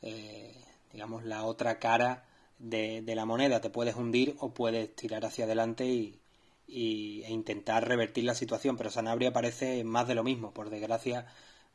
[0.00, 0.54] eh,
[0.94, 2.24] digamos, la otra cara
[2.58, 3.60] de, de, la moneda.
[3.60, 6.18] Te puedes hundir o puedes tirar hacia adelante y,
[6.66, 8.78] e intentar revertir la situación.
[8.78, 10.54] Pero Sanabria parece más de lo mismo.
[10.54, 11.26] Por desgracia,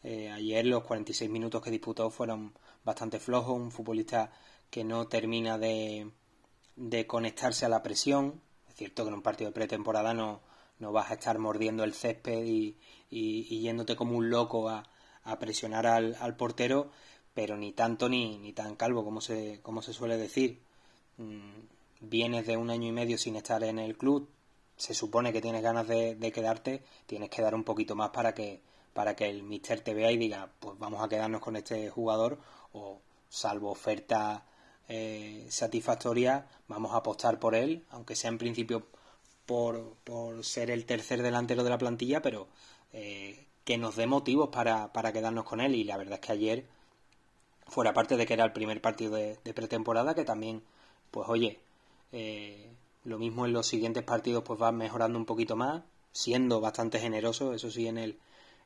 [0.01, 3.55] eh, ayer los 46 minutos que disputó fueron bastante flojos.
[3.55, 4.31] Un futbolista
[4.71, 6.09] que no termina de,
[6.75, 8.41] de conectarse a la presión,
[8.73, 10.41] cierto que en un partido de pretemporada no,
[10.81, 12.75] no vas a estar mordiendo el césped y,
[13.09, 14.83] y, y yéndote como un loco a,
[15.23, 16.89] a presionar al, al, portero,
[17.33, 20.59] pero ni tanto ni, ni tan calvo como se, como se suele decir.
[21.17, 21.51] Mm,
[22.01, 24.27] vienes de un año y medio sin estar en el club,
[24.75, 28.33] se supone que tienes ganas de, de, quedarte, tienes que dar un poquito más para
[28.33, 28.61] que,
[28.93, 32.39] para que el mister te vea y diga, pues vamos a quedarnos con este jugador,
[32.73, 34.43] o salvo oferta
[34.89, 38.87] eh, satisfactoria, vamos a apostar por él, aunque sea en principio
[39.45, 42.47] por, por ser el tercer delantero de la plantilla, pero
[42.93, 45.75] eh, que nos dé motivos para, para, quedarnos con él.
[45.75, 46.65] Y la verdad es que ayer,
[47.67, 50.63] fuera parte de que era el primer partido de, pretemporada, que también,
[51.11, 51.59] pues oye,
[52.11, 52.71] eh,
[53.03, 57.53] lo mismo en los siguientes partidos, pues va mejorando un poquito más, siendo bastante generoso,
[57.53, 58.19] eso sí, en el,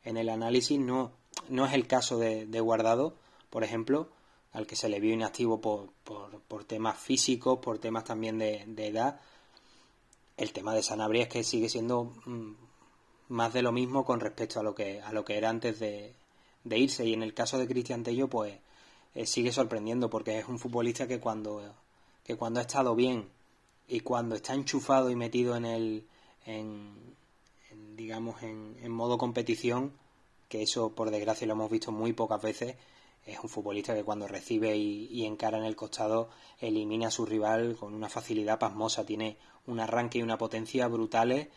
[0.04, 0.80] en el análisis.
[0.80, 1.12] No,
[1.50, 3.16] no es el caso de, Guardado,
[3.50, 4.10] por ejemplo,
[4.52, 8.64] al que se le vio inactivo por, por, por temas físicos, por temas también de,
[8.78, 9.20] edad.
[10.38, 12.54] El tema de Sanabria es que sigue siendo mmm,
[13.30, 16.14] más de lo mismo con respecto a lo que, a lo que era antes de,
[16.64, 17.06] de irse.
[17.06, 18.58] Y en el caso de Cristian Tello, pues
[19.16, 21.62] eh, sigue sorprendiendo porque es un futbolista que cuando,
[22.24, 23.30] que cuando ha estado bien
[23.88, 26.08] y cuando está enchufado y metido en el,
[26.46, 27.16] en,
[27.72, 29.94] en digamos, en, en modo competición,
[30.50, 32.76] que eso por desgracia lo hemos visto muy pocas veces,
[33.26, 37.26] es un futbolista que cuando recibe y, y, encara en el costado elimina a su
[37.26, 39.38] rival con una facilidad pasmosa, tiene
[39.68, 41.48] un arranque y una potencia brutales,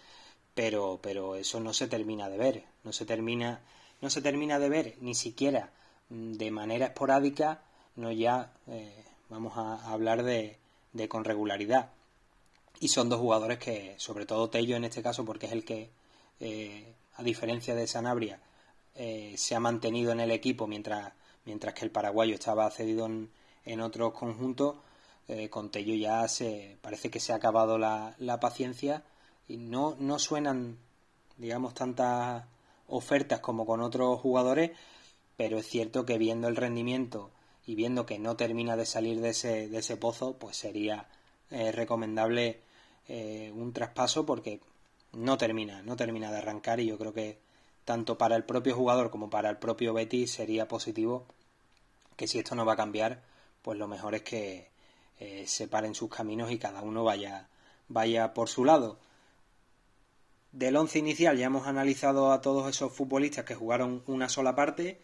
[0.55, 3.61] pero, pero eso no se termina de ver, no se termina,
[4.01, 5.71] no se termina de ver ni siquiera
[6.09, 7.63] mm, de manera esporádica,
[7.97, 10.59] no ya eh, vamos a, hablar de,
[10.93, 11.91] de, con regularidad.
[12.81, 15.91] Y son dos jugadores que, sobre todo Tello en este caso, porque es el que,
[16.41, 18.41] eh, a diferencia de Sanabria,
[18.95, 21.13] eh, se ha mantenido en el equipo mientras,
[21.45, 23.31] mientras que el paraguayo estaba cedido en,
[23.65, 24.77] en otros conjuntos,
[25.29, 29.05] eh, con Tello ya se parece que se ha acabado la, paciencia
[29.47, 30.79] y no, no suenan,
[31.37, 32.45] digamos, tantas
[32.89, 34.73] ofertas como con otros jugadores,
[35.37, 37.31] pero es cierto que viendo el rendimiento
[37.67, 41.07] y viendo que no termina de salir de ese, de ese pozo, pues sería
[41.51, 42.61] eh, recomendable
[43.09, 44.61] eh, un traspaso porque
[45.13, 47.39] no termina, no termina de arrancar y yo creo que
[47.85, 51.27] tanto para el propio jugador como para el propio Betty sería positivo
[52.17, 53.23] que si esto no va a cambiar,
[53.63, 54.71] pues lo mejor es que
[55.21, 57.49] eh, separen sus caminos y cada uno vaya,
[57.89, 58.99] vaya por su lado.
[60.53, 65.01] Del once inicial ya hemos analizado a todos esos futbolistas que jugaron una sola parte.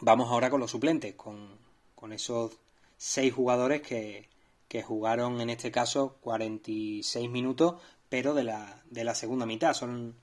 [0.00, 1.58] Vamos ahora con los suplentes, con,
[1.94, 2.56] con esos
[2.96, 4.28] seis jugadores que,
[4.68, 9.74] que, jugaron en este caso 46 minutos, pero de la, de la segunda mitad.
[9.74, 10.14] Son,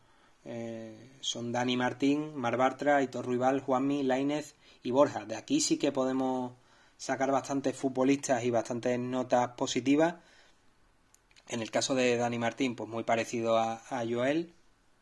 [0.45, 5.25] eh, son Dani Martín, Mar Bartra, Hitor Ruibal, Juanmi, Lainez y Borja.
[5.25, 6.53] De aquí sí que podemos
[6.97, 10.15] sacar bastantes futbolistas y bastantes notas positivas.
[11.47, 14.53] En el caso de Dani Martín, pues muy parecido a, Joel,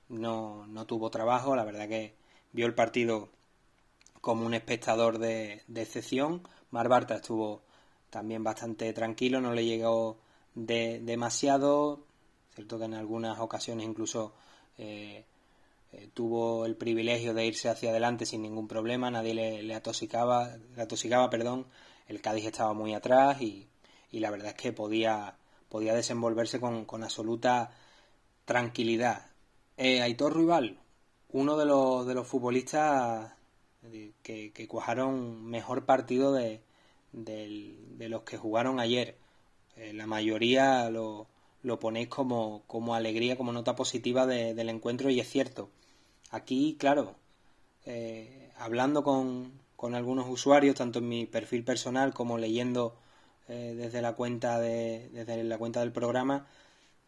[0.10, 2.14] no, no, tuvo trabajo, la verdad que
[2.52, 3.30] vio el partido
[4.22, 6.48] como un espectador de, excepción.
[6.72, 7.64] Mar Barta estuvo
[8.10, 10.18] también bastante tranquilo, no le llegó
[10.54, 12.06] de, demasiado,
[12.54, 14.34] cierto que en algunas ocasiones incluso
[14.78, 15.26] eh,
[15.96, 20.58] eh, tuvo el privilegio de irse hacia adelante sin ningún problema, nadie le, le atoxicaba,
[20.76, 21.68] le perdón,
[22.08, 23.68] el Cádiz estaba muy atrás y,
[24.12, 25.36] y la verdad es que podía
[25.70, 27.72] podía desenvolverse con, absoluta
[28.46, 29.26] tranquilidad.
[29.78, 30.80] Eh, Aitor Ruibal,
[31.32, 33.34] uno de los, de los futbolistas
[34.24, 36.62] que, que cuajaron mejor partido de,
[37.12, 39.18] los que jugaron ayer.
[39.76, 41.28] Eh, la mayoría lo,
[41.62, 45.70] lo ponéis como, como, alegría, como nota positiva del encuentro y es cierto.
[46.32, 47.16] Aquí, claro,
[47.86, 52.98] eh, hablando con, con algunos usuarios, tanto en mi perfil personal como leyendo
[53.48, 56.48] eh, desde la cuenta de, desde la cuenta del programa,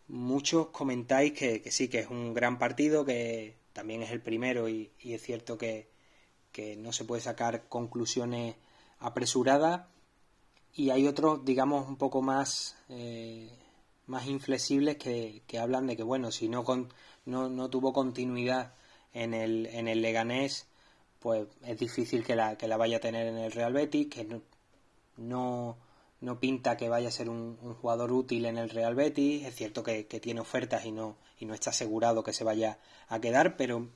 [0.07, 4.91] muchos comentáis que, sí, que es un gran partido, que también es el primero y,
[5.03, 5.89] es cierto que,
[6.77, 8.55] no se puede sacar conclusiones
[8.99, 9.87] apresuradas.
[10.73, 13.51] Y hay otros, digamos, un poco más, eh,
[14.07, 16.91] más inflexibles que, hablan de que, bueno, si no, con,
[17.25, 18.73] no, no, tuvo continuidad
[19.23, 20.67] en el, en el Leganés,
[21.19, 24.41] pues es difícil que la, que la vaya a tener en el Real Betis, que
[25.17, 25.77] no
[26.19, 29.45] no pinta que vaya a ser un, jugador útil en el Real Betis.
[29.45, 33.19] Es cierto que, tiene ofertas y no, y no está asegurado que se vaya a
[33.19, 33.87] quedar, pero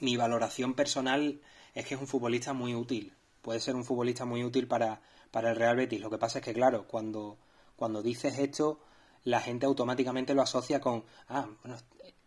[0.00, 1.40] mi valoración personal
[1.74, 3.14] es que es un futbolista muy útil.
[3.42, 6.00] Puede ser un futbolista muy útil para, para el Real Betis.
[6.00, 7.38] Lo que pasa es que, claro, cuando,
[7.76, 8.80] cuando dices esto,
[9.24, 11.78] la gente automáticamente lo asocia con, ah, bueno,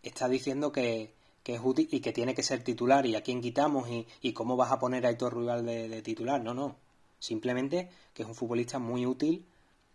[0.01, 1.13] está diciendo que,
[1.55, 4.55] es útil y que tiene que ser titular y a quién quitamos y, y cómo
[4.55, 6.41] vas a poner a Héctor Rival de titular.
[6.43, 6.75] No, no.
[7.19, 9.45] Simplemente que es un futbolista muy útil,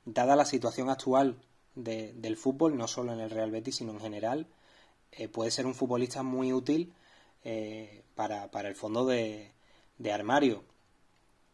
[0.04, 1.36] dada la situación actual
[1.74, 4.46] del fútbol, no solo en el Real Betis, sino en general.
[5.12, 6.92] Eh, puede ser un futbolista muy útil
[7.44, 9.52] eh, para, el fondo de,
[10.12, 10.64] armario.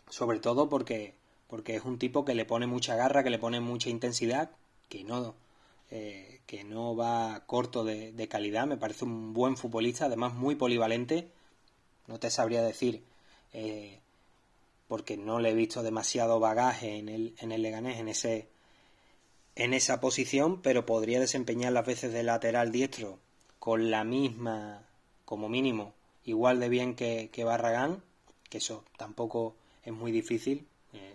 [0.08, 1.14] Sobre todo porque,
[1.48, 4.50] porque es un tipo que le pone mucha garra, que le pone mucha intensidad,
[4.88, 5.34] que no,
[5.90, 8.66] eh, que no va corto de, calidad.
[8.66, 11.28] Me parece un buen futbolista, además muy polivalente.
[12.06, 13.04] No te sabría decir
[14.88, 18.48] porque no le he visto demasiado bagaje en el, en el Leganés en, ese,
[19.54, 23.18] en esa posición, pero podría desempeñar las veces de lateral diestro
[23.58, 24.82] con la misma,
[25.26, 25.92] como mínimo,
[26.24, 28.02] igual de bien que, Barragán,
[28.48, 31.14] que eso tampoco es muy difícil, eh,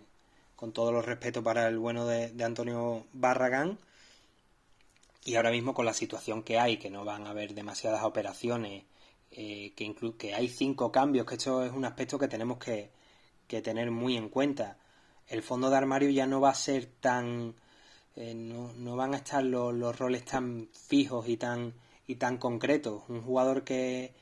[0.56, 3.80] con todo los respeto para el bueno de, Antonio Barragán,
[5.26, 8.84] y ahora mismo con la situación que hay, que no van a haber demasiadas operaciones,
[9.32, 12.92] eh, que, que hay cinco cambios, que esto es un aspecto que tenemos que,
[13.48, 14.78] que tener muy en cuenta.
[15.28, 17.56] El fondo de armario ya no va a ser tan...
[18.16, 21.74] Eh, no, van a estar los, roles tan fijos y tan,
[22.06, 23.04] y tan concretos.
[23.08, 24.14] Un jugador que,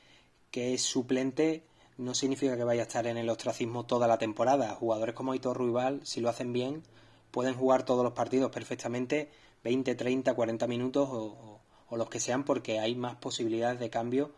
[0.50, 1.66] que es suplente
[1.98, 4.74] no significa que vaya a estar en el ostracismo toda la temporada.
[4.76, 6.84] Jugadores como Aitor Ruibal, si lo hacen bien,
[7.30, 9.30] pueden jugar todos los partidos perfectamente,
[9.64, 14.32] 20, 30, 40 minutos o, los que sean, porque hay más posibilidades de cambio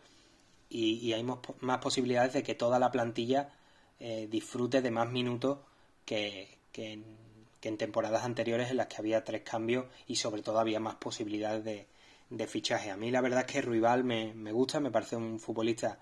[0.67, 3.53] y, y hay más posibilidades de que toda la plantilla
[3.99, 5.59] eh, disfrute de más minutos
[6.03, 10.79] que, que, en, temporadas anteriores en las que había tres cambios y sobre todo había
[10.79, 12.91] más posibilidades de, fichaje.
[12.91, 15.99] A mí la verdad es que Ruibal me, me gusta, me parece un futbolista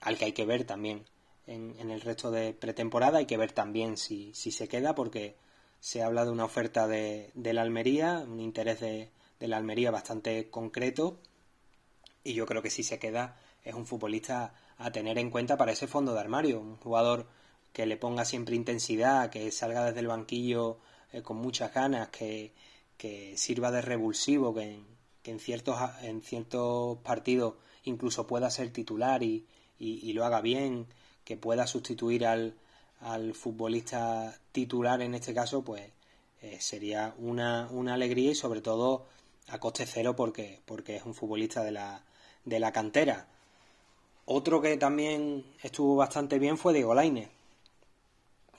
[0.00, 1.04] al que hay que ver también
[1.46, 3.18] en, el resto de pretemporada.
[3.18, 5.36] Hay que ver también si, si se queda, porque
[5.84, 10.48] se habla de una oferta de, la Almería, un interés de, de, la Almería bastante
[10.48, 11.18] concreto.
[12.24, 15.72] Y yo creo que si se queda es un futbolista a tener en cuenta para
[15.72, 16.58] ese fondo de armario.
[16.58, 17.26] Un jugador
[17.74, 20.78] que le ponga siempre intensidad, que salga desde el banquillo
[21.12, 22.54] eh, con muchas ganas, que,
[22.96, 24.80] que sirva de revulsivo, que,
[25.22, 29.46] que, en, ciertos, en ciertos partidos incluso pueda ser titular y,
[29.78, 30.86] y lo haga bien
[31.24, 32.54] que pueda sustituir al,
[33.00, 35.82] al futbolista titular en este caso, pues
[36.42, 39.06] eh, sería una, una, alegría y sobre todo
[39.48, 42.02] a coste cero porque, porque es un futbolista de la,
[42.44, 43.26] de la cantera.
[44.26, 47.30] Otro que también estuvo bastante bien fue Diego Lainez.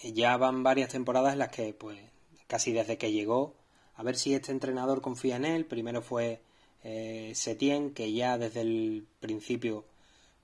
[0.03, 1.99] Ya van varias temporadas en las que, pues,
[2.47, 3.55] casi desde que llegó,
[3.95, 5.65] a ver si este entrenador confía en él.
[5.65, 6.41] Primero fue
[6.83, 9.85] eh, Setien, que ya desde el principio,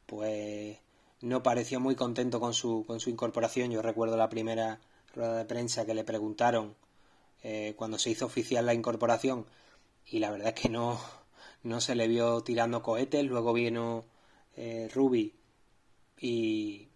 [0.05, 0.77] pues,
[1.21, 3.71] no pareció muy contento con su, con su incorporación.
[3.71, 4.79] Yo recuerdo la primera
[5.13, 6.75] rueda de prensa que le preguntaron
[7.43, 9.45] eh, cuando se hizo oficial la incorporación
[10.05, 10.99] y la verdad es que no,
[11.63, 13.23] no se le vio tirando cohetes.
[13.25, 14.05] Luego vino
[14.55, 15.33] eh, Ruby
[16.19, 16.87] y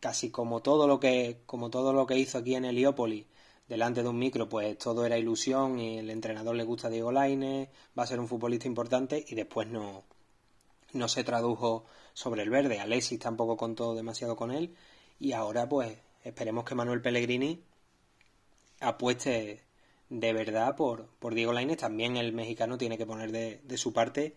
[0.00, 3.26] casi como todo lo que como todo lo que hizo aquí en Heliópolis
[3.68, 7.70] delante de un micro pues todo era ilusión y el entrenador le gusta Diego Laine
[7.98, 10.04] va a ser un futbolista importante y después no
[10.92, 12.80] no se tradujo sobre el verde.
[12.80, 14.74] Alexis tampoco contó demasiado con él.
[15.18, 17.62] Y ahora, pues, esperemos que Manuel Pellegrini
[18.80, 19.62] apueste
[20.08, 21.78] de verdad por, por Diego Lainez.
[21.78, 24.34] También el mexicano tiene que poner de, su parte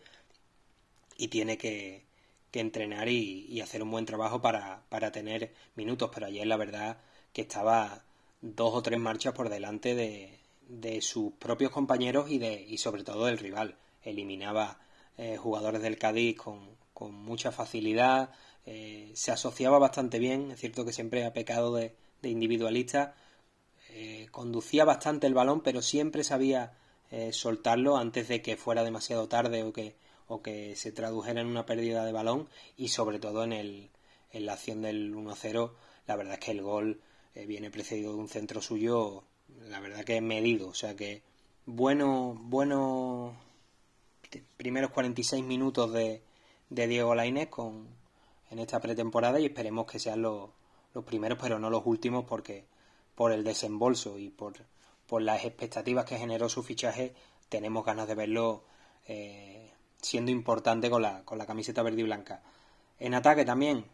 [1.17, 2.05] y tiene que,
[2.51, 6.11] que entrenar y, hacer un buen trabajo para, para tener minutos.
[6.13, 6.97] Pero ayer la verdad
[7.33, 8.03] que estaba
[8.41, 13.03] dos o tres marchas por delante de, de sus propios compañeros y, de, y sobre
[13.03, 13.77] todo del rival.
[14.03, 14.79] Eliminaba
[15.17, 16.72] eh, jugadores del Cádiz con,
[17.03, 18.31] con mucha facilidad,
[18.65, 23.13] eh, se asociaba bastante bien, es cierto que siempre ha pecado de, individualista,
[23.89, 26.77] eh, conducía bastante el balón, pero siempre sabía
[27.31, 29.95] soltarlo antes de que fuera demasiado tarde o que,
[30.27, 33.91] o que se tradujera en una pérdida de balón y sobre todo en, el,
[34.31, 35.73] en la acción del 1-0,
[36.07, 37.01] la verdad es que el gol
[37.35, 39.25] viene precedido de un centro suyo,
[39.67, 41.21] la verdad que medido, o sea que
[41.65, 43.35] bueno, bueno
[44.57, 46.23] primeros 46 minutos de,
[46.69, 47.87] de Diego Lainez con,
[48.49, 50.49] en esta pretemporada y esperemos que sean los,
[50.93, 52.65] los primeros, pero no los últimos, porque
[53.15, 54.53] por el desembolso y por,
[55.07, 57.13] por las expectativas que generó su fichaje,
[57.49, 58.63] tenemos ganas de verlo
[59.07, 59.71] eh,
[60.01, 62.41] siendo importante con la, con la camiseta verde y blanca.
[62.99, 63.85] En ataque también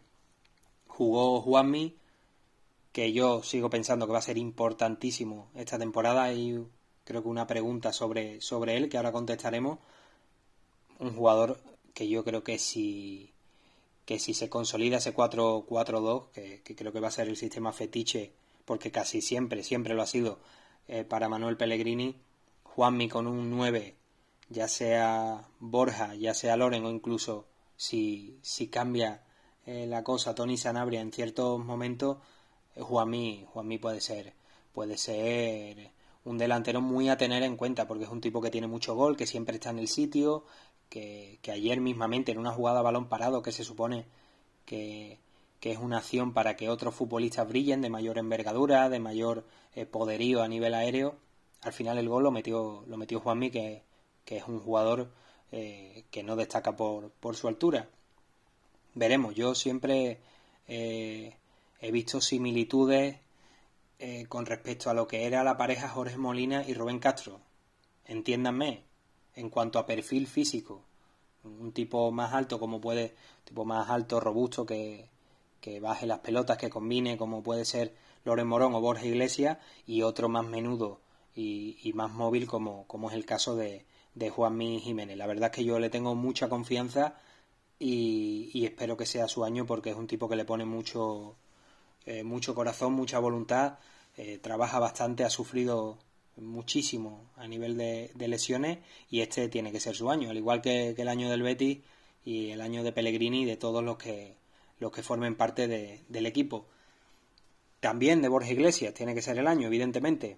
[0.86, 1.96] jugó Juanmi,
[2.92, 6.66] que yo sigo pensando que va a ser importantísimo esta temporada y
[7.04, 9.78] creo que una pregunta sobre, sobre él que ahora contestaremos
[10.98, 11.58] un jugador
[11.94, 13.32] que yo creo que si,
[14.04, 18.32] que si se consolida ese 4-4-2, que, creo que va a ser el sistema fetiche,
[18.64, 20.40] porque casi siempre, siempre lo ha sido
[20.88, 22.16] eh, para Manuel Pellegrini,
[22.64, 23.96] Juanmi con un 9,
[24.48, 29.24] ya sea Borja, ya sea Loren o incluso si, si cambia
[29.66, 32.18] eh, la cosa Tony Sanabria en ciertos momentos,
[32.74, 34.34] eh, Juanmi, Juanmi puede ser,
[34.72, 35.92] puede ser
[36.24, 39.16] un delantero muy a tener en cuenta porque es un tipo que tiene mucho gol,
[39.16, 40.44] que siempre está en el sitio,
[40.90, 44.04] que, ayer mismamente en una jugada balón parado que se supone
[44.66, 45.18] que,
[45.62, 50.42] es una acción para que otros futbolistas brillen de mayor envergadura, de mayor eh, poderío
[50.42, 51.16] a nivel aéreo,
[51.62, 53.82] al final el gol lo metió, lo metió Juanmi, que,
[54.24, 55.10] que es un jugador
[55.52, 57.88] eh, que no destaca por, por, su altura.
[58.94, 60.18] Veremos, yo siempre
[60.66, 61.36] eh,
[61.80, 63.16] he visto similitudes
[64.28, 67.38] con respecto a lo que era la pareja Jorge Molina y Rubén Castro.
[68.06, 68.82] Entiéndanme,
[69.34, 70.82] en cuanto a perfil físico.
[71.44, 73.14] Un tipo más alto como puede,
[73.44, 75.08] tipo más alto, robusto, que,
[75.60, 80.02] que baje las pelotas, que combine como puede ser Loren Morón o Borja Iglesias, y
[80.02, 81.00] otro más menudo
[81.34, 85.16] y, más móvil como, como es el caso de, de Juanmi Jiménez.
[85.16, 87.14] La verdad es que yo le tengo mucha confianza
[87.78, 91.36] y, espero que sea su año porque es un tipo que le pone mucho,
[92.06, 93.78] eh, mucho corazón, mucha voluntad,
[94.16, 95.98] eh, trabaja bastante, ha sufrido
[96.36, 98.78] muchísimo a nivel de, lesiones
[99.10, 101.78] y este tiene que ser su año, al igual que, el año del Betis
[102.24, 104.36] y el año de Pellegrini y de todos los que,
[104.78, 105.68] los que formen parte
[106.08, 106.66] del equipo.
[107.80, 110.36] También de Borja Iglesias tiene que ser el año, evidentemente.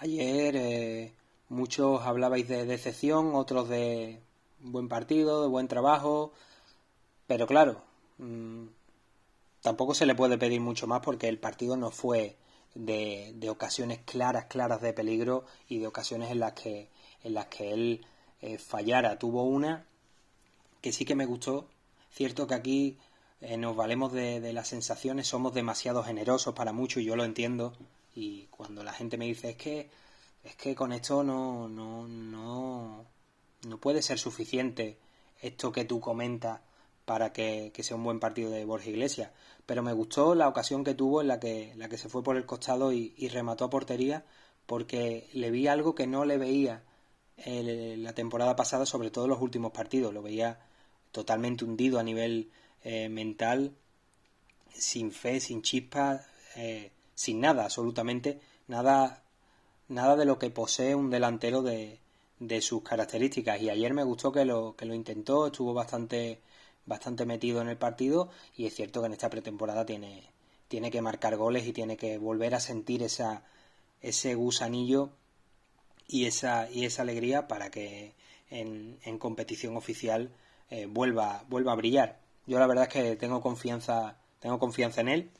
[0.00, 1.12] Ayer eh,
[1.48, 4.20] muchos hablabais de decepción, otros de
[4.60, 6.32] buen partido, de buen trabajo,
[7.26, 7.82] pero claro,
[8.18, 8.66] mm,
[9.62, 12.36] tampoco se le puede pedir mucho más porque el partido no fue
[12.74, 16.90] de, de, ocasiones claras, claras de peligro y de ocasiones en las que,
[17.22, 18.06] en las que él
[18.40, 19.18] eh, fallara.
[19.18, 19.86] Tuvo una
[20.80, 21.68] que sí que me gustó.
[22.12, 22.98] Cierto que aquí
[23.40, 27.74] eh, nos valemos de, las sensaciones, somos demasiado generosos para mucho y yo lo entiendo.
[28.14, 29.90] Y cuando la gente me dice es que
[30.44, 33.06] es que con esto no, no, no,
[33.66, 34.98] no puede ser suficiente
[35.40, 36.60] esto que tú comentas
[37.04, 39.30] para que, sea un buen partido de Borja Iglesias.
[39.66, 42.36] Pero me gustó la ocasión que tuvo en la que, la que se fue por
[42.36, 44.24] el costado y, remató a portería
[44.66, 46.82] porque le vi algo que no le veía
[47.36, 50.14] la temporada pasada, sobre todo en los últimos partidos.
[50.14, 50.60] Lo veía
[51.12, 52.50] totalmente hundido a nivel
[52.82, 53.74] eh, mental,
[54.72, 56.22] sin fe, sin chispa,
[56.56, 59.22] eh, sin nada, absolutamente nada,
[59.88, 62.00] nada de lo que posee un delantero de,
[62.38, 63.60] de sus características.
[63.60, 66.40] Y ayer me gustó que lo, que lo intentó, estuvo bastante,
[66.86, 70.30] bastante metido en el partido y es cierto que en esta pretemporada tiene,
[70.68, 73.42] tiene que marcar goles y tiene que volver a sentir esa,
[74.00, 75.10] ese gusanillo
[76.06, 78.14] y esa, y esa alegría para que
[78.50, 80.30] en, en competición oficial
[80.70, 82.20] eh, vuelva, vuelva a brillar.
[82.46, 85.30] Yo la verdad es que tengo confianza, tengo confianza en él,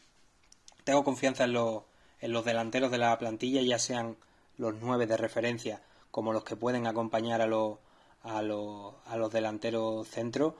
[0.84, 1.82] tengo confianza en los,
[2.20, 4.16] en los delanteros de la plantilla, ya sean
[4.56, 7.78] los nueve de referencia como los que pueden acompañar a los,
[8.22, 10.54] a los, a los delanteros centros.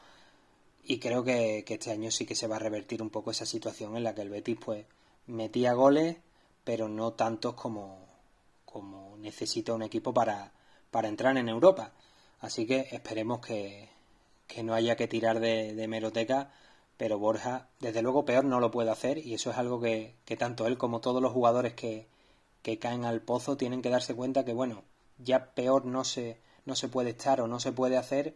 [0.86, 3.96] Y creo que, este año sí que se va a revertir un poco esa situación
[3.96, 4.86] en la que el Betis pues
[5.26, 6.18] metía goles,
[6.62, 8.06] pero no tantos como,
[8.66, 10.52] como necesita un equipo para,
[10.90, 11.92] para entrar en Europa.
[12.40, 13.88] Así que esperemos que,
[14.46, 16.52] que no haya que tirar de, meroteca,
[16.98, 20.36] pero Borja, desde luego, peor no lo puede hacer y eso es algo que, que
[20.36, 22.06] tanto él como todos los jugadores que,
[22.62, 24.84] que caen al pozo tienen que darse cuenta que, bueno,
[25.18, 28.34] ya peor no se, no se puede estar o no se puede hacer,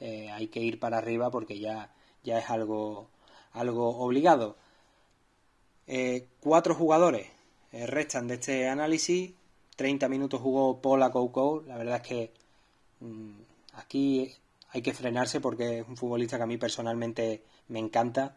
[0.00, 1.92] eh, hay que ir para arriba porque ya,
[2.22, 3.08] ya es algo,
[3.52, 4.56] algo obligado.
[5.86, 7.28] Eh, cuatro jugadores
[7.72, 9.32] eh, restan de este análisis.
[9.76, 11.62] 30 minutos jugó Paula Coucou.
[11.66, 12.32] La verdad es que
[13.00, 13.32] mm,
[13.74, 14.32] aquí
[14.70, 18.36] hay que frenarse porque es un futbolista que a mí personalmente me encanta.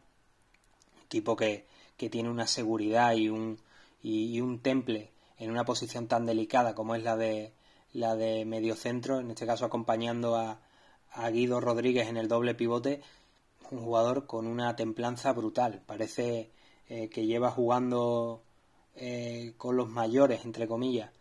[1.01, 1.65] Un tipo que,
[1.97, 3.59] que tiene una seguridad y un,
[4.01, 7.53] y un temple en una posición tan delicada como es la de,
[7.93, 10.59] la de mediocentro, en este caso acompañando a,
[11.31, 13.01] Guido Rodríguez en el doble pivote,
[13.71, 15.81] un jugador con una templanza brutal.
[15.85, 16.51] Parece
[16.87, 18.43] eh, que lleva jugando
[18.95, 21.11] eh, con los mayores, entre comillas,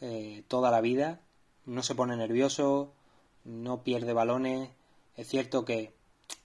[0.00, 1.20] eh, toda la vida.
[1.66, 2.92] No se pone nervioso,
[3.44, 4.70] no pierde balones.
[5.16, 5.92] Es cierto que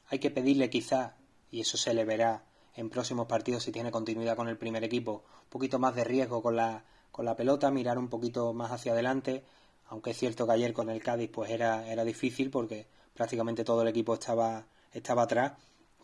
[0.07, 1.15] hay que pedirle quizá,
[1.51, 2.43] y eso se le verá
[2.75, 6.41] en próximos partidos si tiene continuidad con el primer equipo, un poquito más de riesgo
[6.41, 9.43] con la, con la pelota, mirar un poquito más hacia adelante,
[9.89, 13.81] aunque es cierto que ayer con el Cádiz pues era, era difícil porque prácticamente todo
[13.81, 15.53] el equipo estaba, estaba atrás,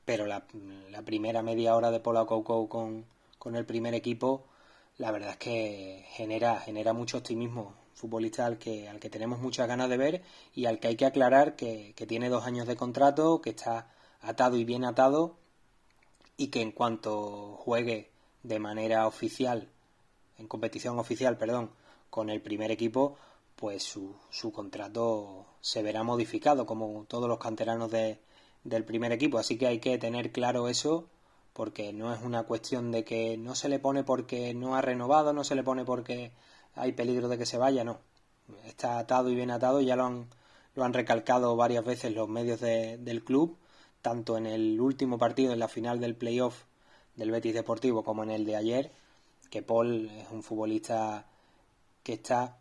[0.05, 0.45] pero la,
[1.05, 3.05] primera media hora de Pola Coucou con,
[3.37, 4.45] con el primer equipo,
[4.97, 7.73] la verdad es que genera, genera mucho optimismo.
[7.93, 10.23] Futbolista al que, al que tenemos muchas ganas de ver
[10.55, 13.89] y al que hay que aclarar que, que tiene dos años de contrato, que está
[14.21, 15.35] atado y bien atado
[16.37, 18.09] y que en cuanto juegue
[18.43, 19.67] de manera oficial,
[20.37, 21.71] en competición oficial, perdón,
[22.09, 23.17] con el primer equipo,
[23.59, 28.19] pues su, su contrato se verá modificado, como todos los canteranos de,
[28.63, 29.37] del primer equipo.
[29.37, 31.09] Así que hay que tener claro eso,
[31.51, 35.33] porque no es una cuestión de que no se le pone porque no ha renovado,
[35.33, 36.31] no se le pone porque
[36.73, 37.99] hay peligro de que se vaya, no.
[38.65, 40.29] Está atado y bien atado, ya lo han,
[40.75, 43.57] lo han recalcado varias veces los medios del club,
[44.01, 46.63] tanto en el último partido, en la final del playoff
[47.17, 48.91] del Betis Deportivo, como en el de ayer,
[49.49, 51.27] que Paul es un futbolista
[52.03, 52.58] que está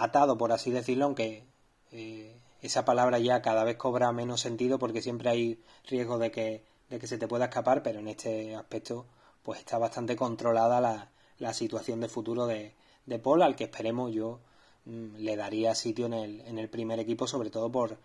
[0.00, 1.44] atado, por así decirlo, aunque
[1.92, 6.64] eh, esa palabra ya cada vez cobra menos sentido porque siempre hay riesgo de que,
[6.88, 9.06] de que se te pueda escapar, pero en este aspecto
[9.42, 12.74] pues está bastante controlada la, la situación de futuro de,
[13.06, 14.40] de Paul, al que esperemos yo
[14.86, 17.98] mm, le daría sitio en el, en el primer equipo, sobre todo por,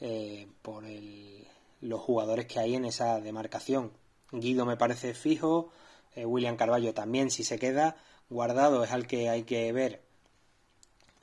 [0.00, 1.46] eh, por el,
[1.80, 3.92] los jugadores que hay en esa demarcación.
[4.30, 5.70] Guido me parece fijo,
[6.14, 7.96] eh, William Carballo también si se queda,
[8.30, 10.02] guardado es al que hay que ver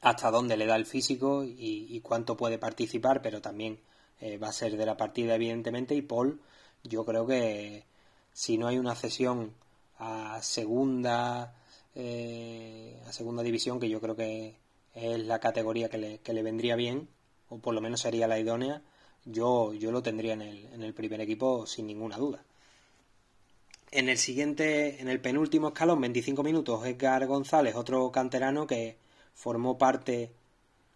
[0.01, 3.79] hasta dónde le da el físico y, cuánto puede participar, pero también
[4.21, 5.95] eh, va a ser de la partida evidentemente.
[5.95, 6.41] Y Paul
[6.83, 7.85] yo creo que
[8.33, 9.53] si no hay una cesión
[9.97, 11.55] a segunda
[11.95, 14.55] eh, a segunda división que yo creo que
[14.93, 17.09] es la categoría que le, que le vendría bien
[17.49, 18.81] o por lo menos sería la idónea
[19.25, 22.43] yo, yo lo tendría en el, en el primer equipo sin ninguna duda.
[23.91, 28.97] En el siguiente, en el penúltimo escalón, 25 minutos, Edgar González, otro canterano que,
[29.39, 30.33] formó parte,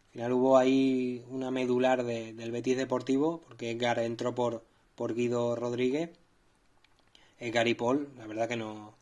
[0.08, 4.66] al final hubo ahí una medular del Betis Deportivo, porque Edgar entró por,
[4.96, 6.10] por Guido Rodríguez,
[7.39, 8.96] Edgar y Paul, la verdad que no,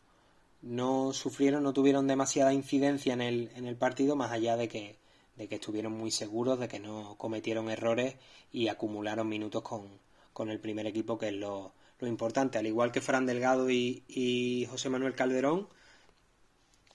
[0.62, 4.96] no sufrieron, no tuvieron demasiada incidencia en el, en el partido, más allá de que,
[5.36, 8.14] de que estuvieron muy seguros, de que no cometieron errores
[8.52, 9.88] y acumularon minutos con,
[10.32, 14.68] con el primer equipo, que es lo, lo importante, al igual que Fran Delgado y,
[14.70, 15.68] José Manuel Calderón,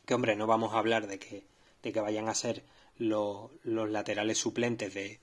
[0.06, 1.44] que hombre, no vamos a hablar de que,
[1.84, 2.64] de que vayan a ser
[2.98, 5.20] los laterales suplentes de,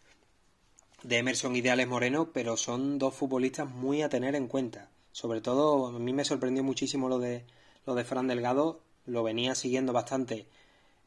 [1.03, 4.91] de Emerson Ideales Moreno, pero son dos futbolistas muy a tener en cuenta.
[5.13, 7.45] Sobre todo, a mí me sorprendió muchísimo lo de,
[7.87, 10.47] lo de Fran Delgado, lo venía siguiendo bastante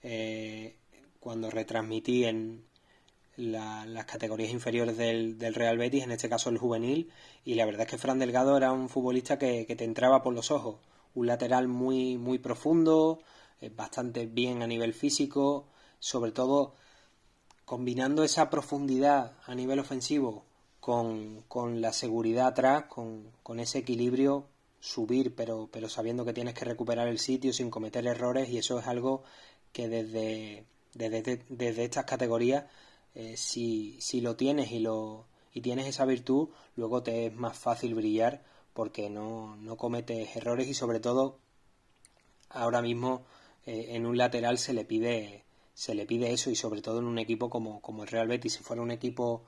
[0.04, 0.76] eh,
[1.20, 2.64] cuando retransmití en
[3.38, 7.12] las categorías inferiores del, Real Betis, en este caso el juvenil,
[7.46, 10.52] y la verdad es que Fran Delgado era un futbolista que, te entraba por los
[10.52, 10.78] ojos,
[11.14, 13.20] un lateral muy, muy profundo,
[13.76, 15.68] bastante bien a nivel físico,
[16.00, 16.76] sobre todo
[17.66, 20.46] combinando esa profundidad a nivel ofensivo
[20.80, 24.46] con, la seguridad atrás, con, ese equilibrio,
[24.80, 28.80] subir, pero, pero sabiendo que tienes que recuperar el sitio sin cometer errores, y eso
[28.80, 29.24] es algo
[29.74, 32.66] que desde, desde, estas categorías,
[33.16, 37.58] eh, si, si lo tienes y, lo, y tienes esa virtud, luego te es más
[37.58, 38.44] fácil brillar
[38.74, 41.40] porque no, no cometes errores y sobre todo
[42.50, 43.26] ahora mismo
[43.68, 45.44] eh, en un lateral se le pide
[45.74, 48.54] se le pide eso y sobre todo en un equipo como, como el Real Betis,
[48.54, 49.44] si fuera un equipo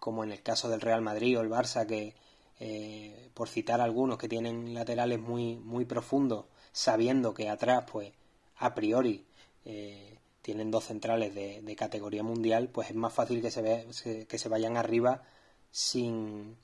[0.00, 2.14] como en el caso del Real Madrid o el Barça, que
[2.58, 8.12] eh, por citar algunos que tienen laterales muy, muy profundos, sabiendo que atrás, pues
[8.56, 9.24] a priori
[9.64, 13.86] eh, tienen dos centrales de, categoría mundial, pues es más fácil que se, ve,
[14.28, 15.22] que se vayan arriba
[15.70, 16.56] sin,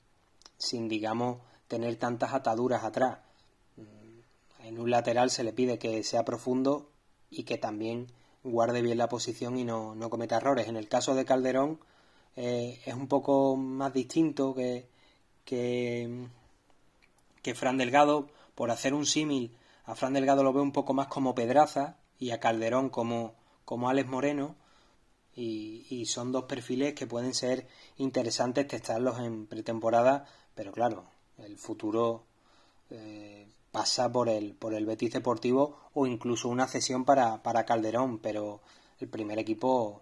[0.57, 1.37] sin, digamos,
[1.69, 3.19] tener tantas ataduras atrás.
[3.77, 6.89] Mm, en un lateral se le pide que sea profundo
[7.35, 8.07] y que también
[8.43, 10.67] guarde bien la posición y no, no cometa errores.
[10.67, 11.79] En el caso de Calderón
[12.35, 14.87] eh, es un poco más distinto que,
[15.43, 16.27] que,
[17.55, 18.29] Fran Delgado.
[18.55, 22.31] Por hacer un símil, a Fran Delgado lo veo un poco más como Pedraza y
[22.31, 24.55] a Calderón como, como Alex Moreno.
[25.35, 27.67] Y, y, son dos perfiles que pueden ser
[27.97, 30.25] interesantes testarlos en pretemporada,
[30.55, 31.03] pero claro,
[31.39, 32.23] el futuro
[32.89, 33.45] eh,
[33.75, 38.61] pasa por el, por el Betis Deportivo o incluso una cesión para, para Calderón, pero
[39.01, 40.01] el primer equipo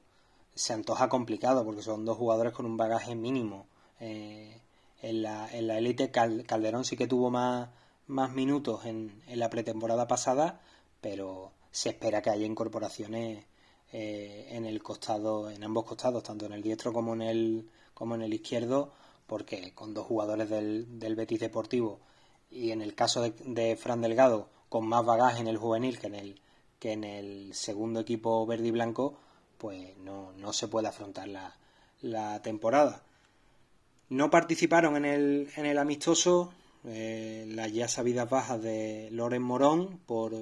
[0.53, 3.65] se antoja complicado porque son dos jugadores con un bagaje mínimo.
[3.99, 4.61] Eh,
[5.01, 7.69] en la en la élite Calderón sí que tuvo más,
[8.05, 10.61] más minutos en, en, la pretemporada pasada,
[11.01, 13.43] pero se espera que haya incorporaciones
[13.91, 18.13] eh, en el costado, en ambos costados, tanto en el diestro como en el, como
[18.13, 18.91] en el izquierdo,
[19.25, 22.01] porque con dos jugadores del, del Betis Deportivo
[22.53, 26.15] y en el caso de, Fran Delgado, con más bagaje en el juvenil que en
[26.15, 26.41] el,
[26.79, 29.17] que en el segundo equipo verde y blanco,
[29.57, 31.27] pues no, se puede afrontar
[32.01, 33.01] la, temporada.
[34.09, 36.53] No participaron en el, en el amistoso
[36.85, 40.33] eh, las ya sabidas bajas de Loren Morón por,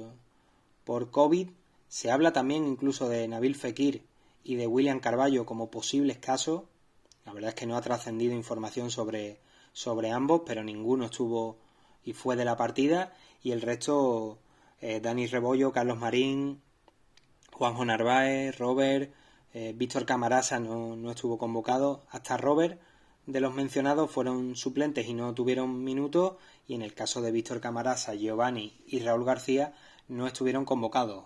[0.84, 1.50] por COVID.
[1.88, 4.04] Se habla también incluso de Nabil Fekir
[4.44, 6.64] y de William Carballo como posibles casos.
[7.26, 9.40] La verdad es que no ha trascendido información sobre,
[9.72, 11.58] sobre ambos, pero ninguno estuvo
[12.04, 14.40] y fue de la partida y el resto
[14.82, 16.62] eh, Dani Rebollo, Carlos Marín,
[17.54, 19.14] Juanjo Narváez, Robert,
[19.54, 22.80] eh, Víctor Camarasa no, no, estuvo convocado, hasta Robert
[23.28, 26.38] de los mencionados fueron suplentes y no tuvieron minutos
[26.68, 29.74] y en el caso de Víctor Camarasa, Giovanni y Raúl García
[30.08, 31.26] no estuvieron convocados.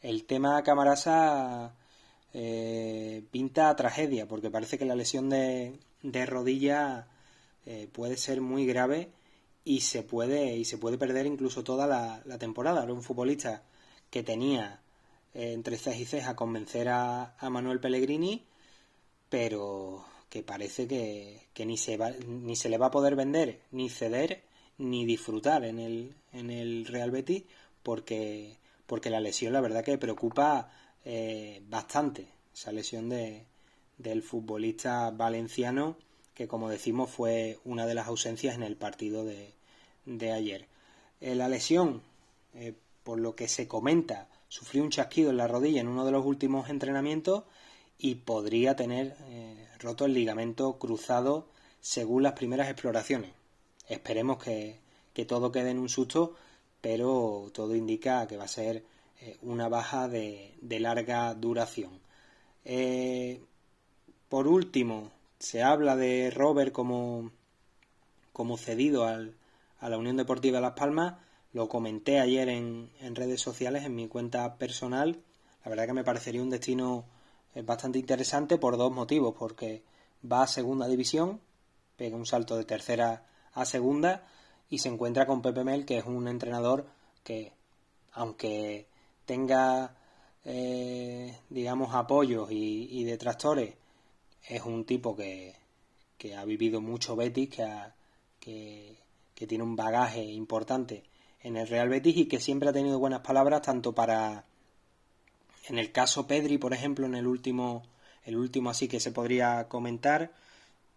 [0.00, 1.74] El tema Camarasa
[2.32, 7.06] eh, pinta tragedia porque parece que la lesión de, de rodilla
[7.92, 9.12] puede ser muy grave
[9.64, 12.82] y se puede y se puede perder incluso toda la, temporada.
[12.82, 13.62] Era un futbolista
[14.10, 14.80] que tenía
[15.34, 18.46] eh, entre cejas y cejas convencer a, Manuel Pellegrini,
[19.28, 23.88] pero que parece que, ni, se va, ni se le va a poder vender, ni
[23.90, 24.42] ceder,
[24.78, 27.44] ni disfrutar en el, en el Real Betis,
[27.82, 30.70] porque, porque la lesión la verdad que preocupa
[31.04, 33.46] eh, bastante, esa lesión de,
[33.98, 35.96] del futbolista valenciano
[36.40, 39.52] que como decimos fue una de las ausencias en el partido de,
[40.06, 40.68] de ayer.
[41.20, 42.00] Eh, la lesión,
[42.54, 42.72] eh,
[43.02, 46.24] por lo que se comenta, sufrió un chasquido en la rodilla en uno de los
[46.24, 47.44] últimos entrenamientos
[47.98, 51.46] y podría tener eh, roto el ligamento cruzado
[51.82, 53.32] según las primeras exploraciones.
[53.86, 54.80] Esperemos que,
[55.12, 56.36] que, todo quede en un susto,
[56.80, 58.82] pero todo indica que va a ser
[59.42, 62.00] una baja de, de larga duración.
[64.30, 67.32] por último, se habla de Robert como,
[68.32, 69.36] como cedido al,
[69.80, 71.14] a la Unión Deportiva Las Palmas.
[71.52, 75.22] Lo comenté ayer en, en, redes sociales, en mi cuenta personal.
[75.64, 77.06] La verdad que me parecería un destino
[77.54, 79.34] eh, bastante interesante por dos motivos.
[79.36, 79.82] Porque
[80.30, 81.40] va a segunda división,
[81.96, 83.24] pega un salto de tercera
[83.54, 84.26] a segunda
[84.68, 86.86] y se encuentra con Pepe Mel, que es un entrenador
[87.24, 87.54] que,
[88.12, 88.88] aunque
[89.24, 89.96] tenga,
[90.44, 93.79] eh, digamos, apoyos y detractores,
[94.48, 95.54] es un tipo que,
[96.18, 97.66] que ha vivido mucho Betis, que,
[98.38, 98.96] que,
[99.34, 101.04] que tiene un bagaje importante
[101.42, 104.44] en el Real Betis y que siempre ha tenido buenas palabras tanto para
[105.68, 107.82] en el caso Pedri, por ejemplo, en el último
[108.24, 110.32] el último así que se podría comentar,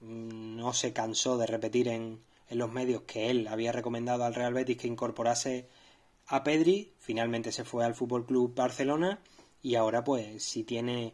[0.01, 2.19] mm, no se cansó de repetir en,
[2.49, 5.67] en los medios que él había recomendado al Real Betis que incorporase
[6.27, 9.19] a Pedri, finalmente se fue al Fútbol Club Barcelona
[9.61, 11.13] y ahora pues si tiene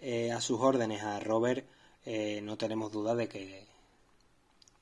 [0.00, 1.66] eh, a sus órdenes a Robert
[2.04, 3.66] eh, no tenemos duda de que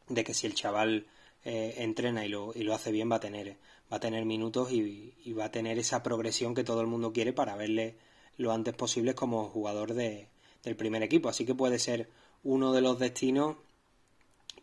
[0.08, 1.06] de que si el chaval
[1.44, 3.56] eh, entrena y lo, y lo hace bien va a tener
[3.92, 7.32] va a tener minutos y, va a tener esa progresión que todo el mundo quiere
[7.32, 7.96] para verle
[8.36, 10.28] lo antes posible como jugador de,
[10.62, 11.28] del primer equipo.
[11.28, 12.08] Así que puede ser
[12.42, 13.56] uno de los destinos.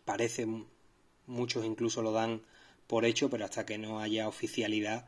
[0.04, 0.46] Parece
[1.26, 2.42] muchos incluso lo dan
[2.86, 5.06] por hecho pero hasta que no haya oficialidad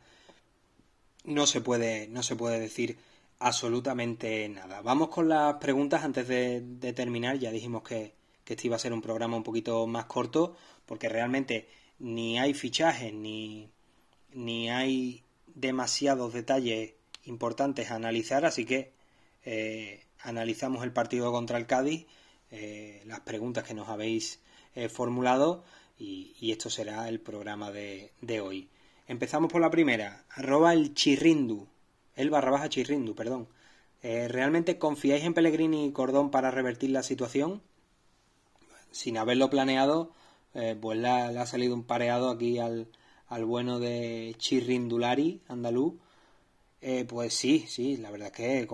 [1.25, 2.97] no se puede no se puede decir
[3.45, 4.81] absolutamente nada.
[4.81, 7.39] Vamos con las preguntas antes de, terminar.
[7.39, 8.15] Ya dijimos que,
[8.47, 11.69] este iba a ser un programa un poquito más corto, porque realmente
[11.99, 13.69] ni hay fichajes ni,
[14.33, 18.93] ni hay demasiados detalles importantes a analizar, así que
[19.45, 22.07] eh, analizamos el partido contra el Cádiz,
[22.51, 24.41] eh, las preguntas que nos habéis
[24.75, 25.65] eh, formulado
[25.99, 28.71] y, esto será el programa de, de hoy.
[29.07, 31.69] Empezamos por la primera, arroba el chirrindu
[32.17, 33.49] el barra baja Chirrindu, perdón.
[34.03, 37.63] Eh, ¿Realmente confiáis en Pellegrini y Cordón para revertir la situación?
[38.91, 40.13] Sin haberlo planeado,
[40.53, 42.89] eh, pues le ha, salido un pareado aquí al,
[43.47, 45.95] bueno de Chirrindulari, andaluz.
[46.83, 48.69] Eh, pues sí, sí, la verdad es que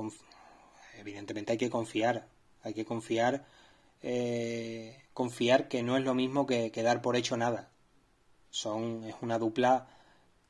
[0.98, 2.26] evidentemente hay que confiar.
[2.62, 3.46] Hay que confiar,
[5.14, 7.70] confiar que no es lo mismo que, que dar por hecho nada.
[8.50, 9.88] Son, es una dupla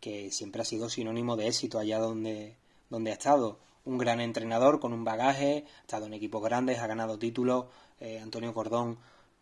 [0.01, 2.57] que siempre ha sido sinónimo de éxito allá donde,
[2.91, 6.87] donde ha estado un gran entrenador con un bagaje, ha estado en equipos grandes, ha
[6.87, 7.67] ganado títulos,
[8.01, 8.99] eh, Antonio Cordón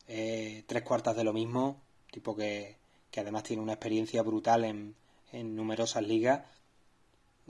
[0.07, 1.77] eh, tres cuartas de lo mismo,
[2.11, 2.77] tipo que,
[3.11, 4.95] que además tiene una experiencia brutal en,
[5.33, 6.43] en numerosas ligas.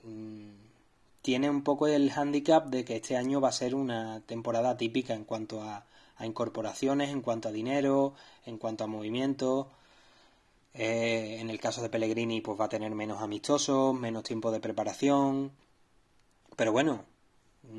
[0.02, 0.50] Mm,
[1.22, 5.14] tiene un poco el hándicap de que este año va a ser una temporada típica
[5.14, 5.84] en cuanto a,
[6.16, 9.70] a incorporaciones, en cuanto a dinero, en cuanto a movimiento.
[10.74, 14.60] Eh, en el caso de Pellegrini, pues va a tener menos amistosos, menos tiempo de
[14.60, 15.52] preparación,
[16.58, 17.04] pero bueno,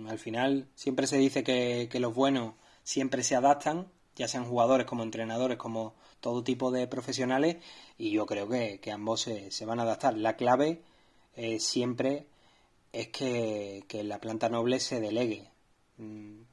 [0.07, 2.53] al final siempre se dice que, los buenos
[2.83, 7.57] siempre se adaptan, ya sean jugadores como entrenadores, como todo tipo de profesionales,
[7.97, 10.15] y yo creo que, ambos se, van a adaptar.
[10.15, 10.81] La clave
[11.35, 12.27] eh, siempre
[12.93, 15.51] es que, la planta noble se delegue.
[15.97, 16.43] Mm,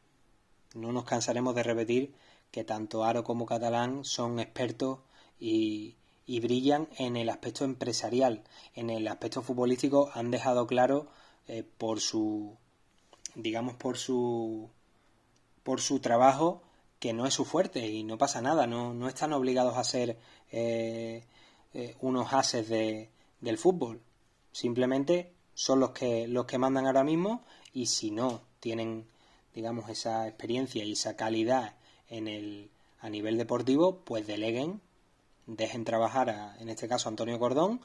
[0.74, 2.14] no nos cansaremos de repetir
[2.50, 4.98] que tanto Aro como Catalán son expertos
[5.38, 5.94] y
[6.26, 8.42] brillan en el aspecto empresarial.
[8.74, 11.06] En el aspecto futbolístico han dejado claro
[11.48, 12.56] eh, por su
[13.34, 14.70] digamos por su
[15.62, 16.62] por su trabajo
[16.98, 20.18] que no es su fuerte y no pasa nada no, no están obligados a ser
[20.50, 21.24] eh,
[21.74, 23.10] eh, unos ases de,
[23.42, 24.00] del fútbol.
[24.50, 27.44] Simplemente son los que los que mandan ahora mismo
[27.74, 29.06] y si no tienen
[29.54, 31.76] digamos esa experiencia y esa calidad
[32.08, 32.70] en el
[33.00, 34.80] a nivel deportivo pues deleguen
[35.46, 37.82] dejen trabajar a, en este caso Antonio Cordón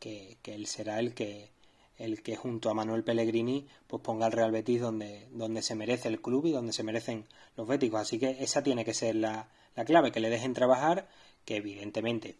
[0.00, 1.50] que, que él será el que
[1.98, 6.08] el que junto a Manuel Pellegrini pues ponga el Real Betis donde, donde se merece
[6.08, 7.26] el club y donde se merecen
[7.56, 8.00] los béticos.
[8.00, 11.08] Así que esa tiene que ser la, la clave, que le dejen trabajar,
[11.44, 12.36] que evidentemente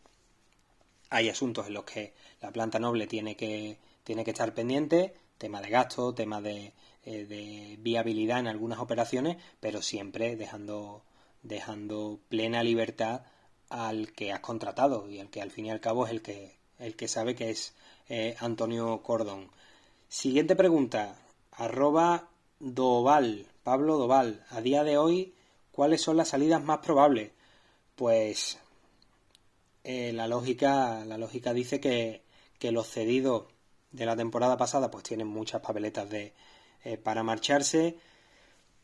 [1.11, 5.61] hay asuntos en los que la planta noble tiene que, tiene que estar pendiente, tema
[5.61, 6.73] de gasto, tema de,
[7.05, 11.05] eh, de viabilidad en algunas operaciones, pero siempre dejando,
[11.43, 13.23] dejando plena libertad
[13.69, 16.57] al que has contratado y al que al fin y al cabo es el que,
[16.79, 17.75] el que sabe que es
[18.09, 19.51] eh, Antonio Cordón.
[20.09, 21.17] Siguiente pregunta,
[21.53, 22.29] arroba
[22.61, 24.45] Doval, Pablo Doval.
[24.51, 25.35] A día de hoy,
[25.73, 27.33] ¿cuáles son las salidas más probables?
[27.97, 28.59] Pues
[29.85, 32.23] eh, la lógica, la lógica dice que,
[32.59, 33.45] que, los cedidos
[33.93, 36.33] de la temporada pasada pues tienen muchas papeletas de,
[36.85, 37.99] eh, para marcharse.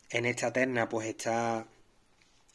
[0.09, 1.65] En esta terna pues está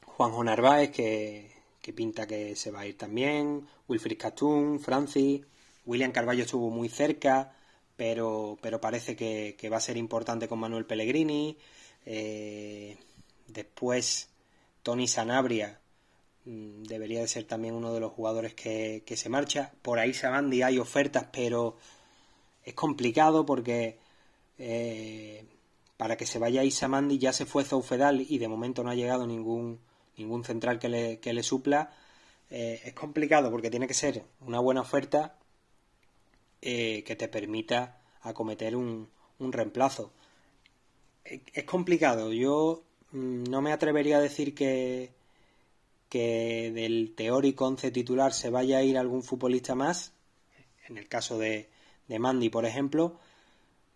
[0.05, 1.51] Juanjo Narváez que,
[1.81, 5.43] que pinta que se va a ir también, Wilfried Castún, Francis,
[5.87, 7.53] William Carballo estuvo muy cerca,
[7.97, 11.57] pero, pero parece que, va a ser importante con Manuel Pellegrini.
[12.05, 12.99] Eh,
[13.47, 14.29] después,
[14.83, 15.81] Tony Sanabria
[16.45, 19.73] mm, debería de ser también uno de los jugadores que, se marcha.
[19.83, 21.77] Por ahí Sabandi hay ofertas, pero
[22.65, 23.99] es complicado porque
[24.59, 25.45] eh,
[25.97, 29.27] para que se vaya Isamandi ya se fue Zoufedal y de momento no ha llegado
[29.27, 29.81] ningún,
[30.17, 31.91] ningún central que le, que le supla.
[32.51, 35.37] Eh, es complicado porque tiene que ser una buena oferta
[36.63, 40.13] eh, que te permita acometer un, un reemplazo.
[41.25, 42.33] Es complicado.
[42.33, 42.83] Yo
[43.13, 45.13] mm, no me atrevería a decir que,
[46.09, 50.13] que del teórico once titular se vaya a ir algún futbolista más,
[50.89, 51.69] en el caso de,
[52.09, 53.19] de Mandy, por ejemplo,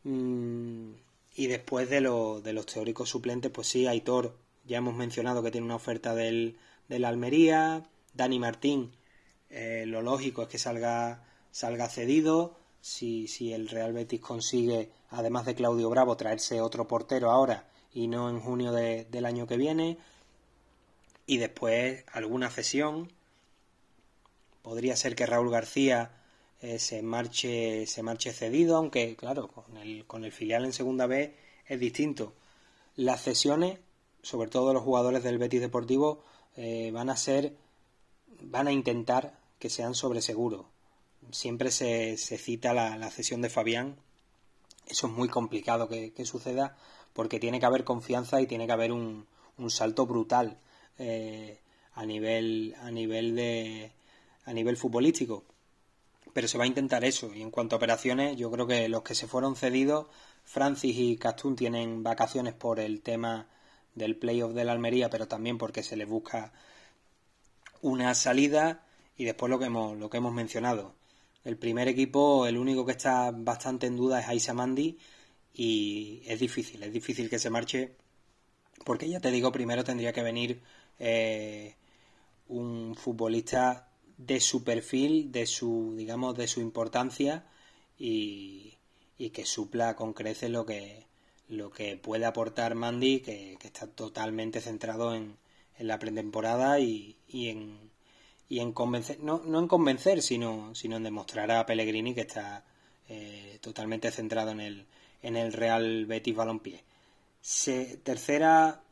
[0.04, 0.90] mm,
[1.36, 4.36] y después de, los teóricos suplentes, pues sí, Aitor,
[4.66, 6.58] ya hemos mencionado que tiene una oferta del,
[6.88, 8.92] la Almería, Dani Martín,
[9.48, 15.46] eh, lo lógico es que salga, salga cedido, si, si el Real Betis consigue, además
[15.46, 19.98] de Claudio Bravo, traerse otro portero ahora y no en junio del año que viene,
[21.26, 23.12] y después alguna cesión.
[24.62, 26.10] Podría ser que Raúl García
[26.60, 31.06] eh, se marche se marche cedido, aunque claro, con el, con el filial en segunda
[31.06, 31.34] B
[31.66, 32.34] es distinto.
[32.96, 33.78] Las cesiones,
[34.22, 36.24] sobre todo los jugadores del Betis Deportivo,
[36.56, 37.56] eh, van a ser,
[38.42, 40.66] van a intentar que sean sobre seguro.
[41.32, 43.96] Siempre se, se cita la, cesión de Fabián.
[44.86, 46.76] Eso es muy complicado que, suceda
[47.12, 49.26] porque tiene que haber confianza y tiene que haber un,
[49.58, 50.58] un salto brutal
[50.98, 51.60] eh,
[51.94, 53.92] a nivel a nivel de
[54.44, 55.44] a nivel futbolístico
[56.32, 57.34] pero se va a intentar eso.
[57.34, 60.06] Y en cuanto a operaciones, yo creo que los que se fueron cedidos,
[60.44, 63.48] Francis y Castún tienen vacaciones por el tema
[63.94, 66.52] del playoff de la Almería, pero también porque se les busca
[67.82, 70.94] una salida y después lo que hemos, lo que hemos mencionado.
[71.44, 74.98] El primer equipo, el único que está bastante en duda es Aisa Mandi
[75.54, 77.96] y es difícil, es difícil que se marche
[78.84, 80.62] porque ya te digo, primero tendría que venir
[80.98, 81.74] eh,
[82.48, 87.46] un futbolista de su perfil, de su, digamos, de su importancia
[87.98, 88.76] y,
[89.32, 91.06] que supla con creces lo que,
[91.48, 95.36] lo que puede aportar Mandy, que, está totalmente centrado en,
[95.78, 97.89] la pretemporada y, en,
[98.50, 102.64] y en convencer, no, no en convencer, sino, sino en demostrar a Pellegrini que está
[103.08, 104.86] eh, totalmente centrado en el,
[105.22, 106.84] en el Real Betis Balompié.
[108.02, 108.82] Tercera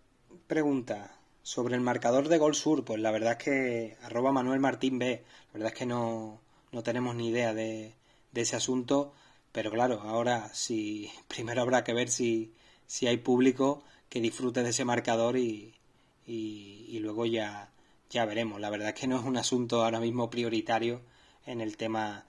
[0.47, 4.99] pregunta, sobre el marcador de Gol Sur, pues la verdad es que arroba Manuel Martín
[4.99, 6.41] B, la verdad es que no,
[6.73, 7.95] no tenemos ni idea de,
[8.33, 9.13] de, ese asunto,
[9.51, 12.53] pero claro, ahora sí, primero habrá que ver si,
[12.87, 15.75] si hay público que disfrute de ese marcador y,
[16.27, 17.71] y, luego ya,
[18.11, 18.61] ya veremos.
[18.61, 21.03] La verdad es que no es un asunto ahora mismo prioritario
[21.47, 22.25] en el tema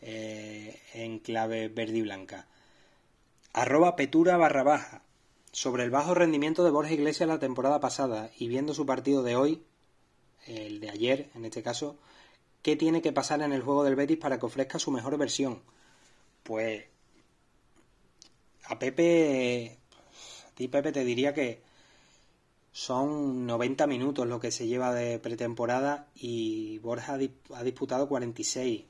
[0.00, 2.46] eh, en clave verde y blanca.
[3.52, 5.02] Arroba Petura barra baja.
[5.52, 9.36] Sobre el bajo rendimiento de Borja Iglesias la temporada pasada y viendo su partido de
[9.36, 9.62] hoy,
[10.46, 11.96] el de ayer en este caso,
[12.62, 15.62] ¿qué tiene que pasar en el juego del Betis para que ofrezca su mejor versión?
[16.42, 16.84] Pues
[18.64, 19.78] a Pepe,
[20.48, 21.62] a ti Pepe te diría que
[22.74, 27.16] son 90 minutos lo que se lleva de pretemporada y Borja
[27.54, 28.84] ha disputado 46.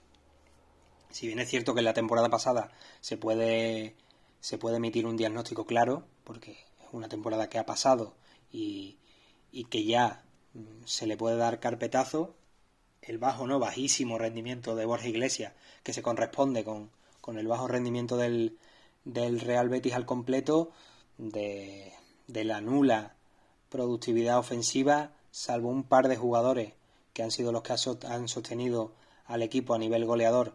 [1.10, 2.72] Si bien es cierto que en la temporada pasada
[3.02, 3.94] se puede
[4.40, 8.14] se puede emitir un diagnóstico claro, porque es una temporada que ha pasado
[8.50, 8.96] y,
[9.68, 10.24] que ya
[10.54, 12.34] mm, se le puede dar carpetazo,
[13.02, 17.68] el bajo, no, bajísimo rendimiento de Borja Iglesias, que se corresponde con, con el bajo
[17.68, 18.56] rendimiento del,
[19.04, 20.72] del, Real Betis al completo,
[21.18, 21.92] de,
[22.28, 23.13] de la nula
[23.74, 26.74] productividad ofensiva, salvo un par de jugadores
[27.12, 27.74] que han sido los que
[28.06, 28.92] han sostenido
[29.26, 30.54] al equipo a nivel goleador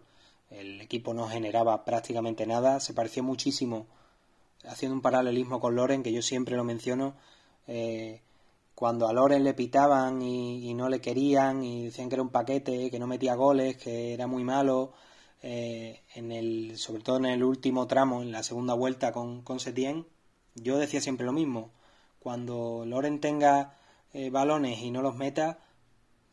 [0.49, 2.79] el equipo no generaba prácticamente nada.
[2.79, 3.87] Se pareció muchísimo,
[4.67, 7.15] haciendo un paralelismo con Loren, que yo siempre lo menciono,
[7.67, 8.21] eh,
[8.75, 12.89] cuando a Loren le pitaban y, no le querían y decían que era un paquete,
[12.89, 14.93] que no metía goles, que era muy malo,
[15.41, 19.59] eh, en el, sobre todo en el último tramo, en la segunda vuelta con, con
[19.59, 20.07] Setien,
[20.55, 21.71] yo decía siempre lo mismo.
[22.19, 23.77] Cuando Loren tenga
[24.13, 25.59] eh, balones y no los meta,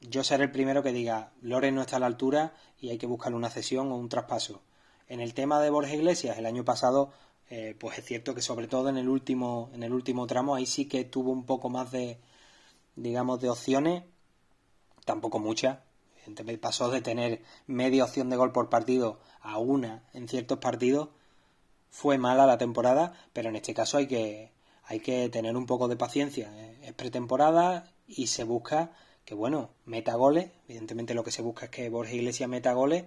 [0.00, 3.06] yo seré el primero que diga, Loren no está a la altura y hay que
[3.06, 4.62] buscarle una cesión o un traspaso.
[5.08, 7.12] En el tema de Borja Iglesias, el año pasado,
[7.48, 10.66] eh, pues es cierto que sobre todo en el último, en el último tramo, ahí
[10.66, 12.18] sí que tuvo un poco más de,
[12.96, 14.02] digamos, de opciones,
[15.04, 15.78] tampoco muchas.
[16.60, 21.10] Pasó de tener media opción de gol por partido a una en ciertos partidos.
[21.88, 24.50] Fue mala la temporada, pero en este caso hay que,
[24.86, 26.50] hay que tener un poco de paciencia.
[26.82, 28.92] Es pretemporada y se busca
[29.24, 33.04] que bueno, meta goles, evidentemente lo que se busca es que Borja Iglesias meta goles,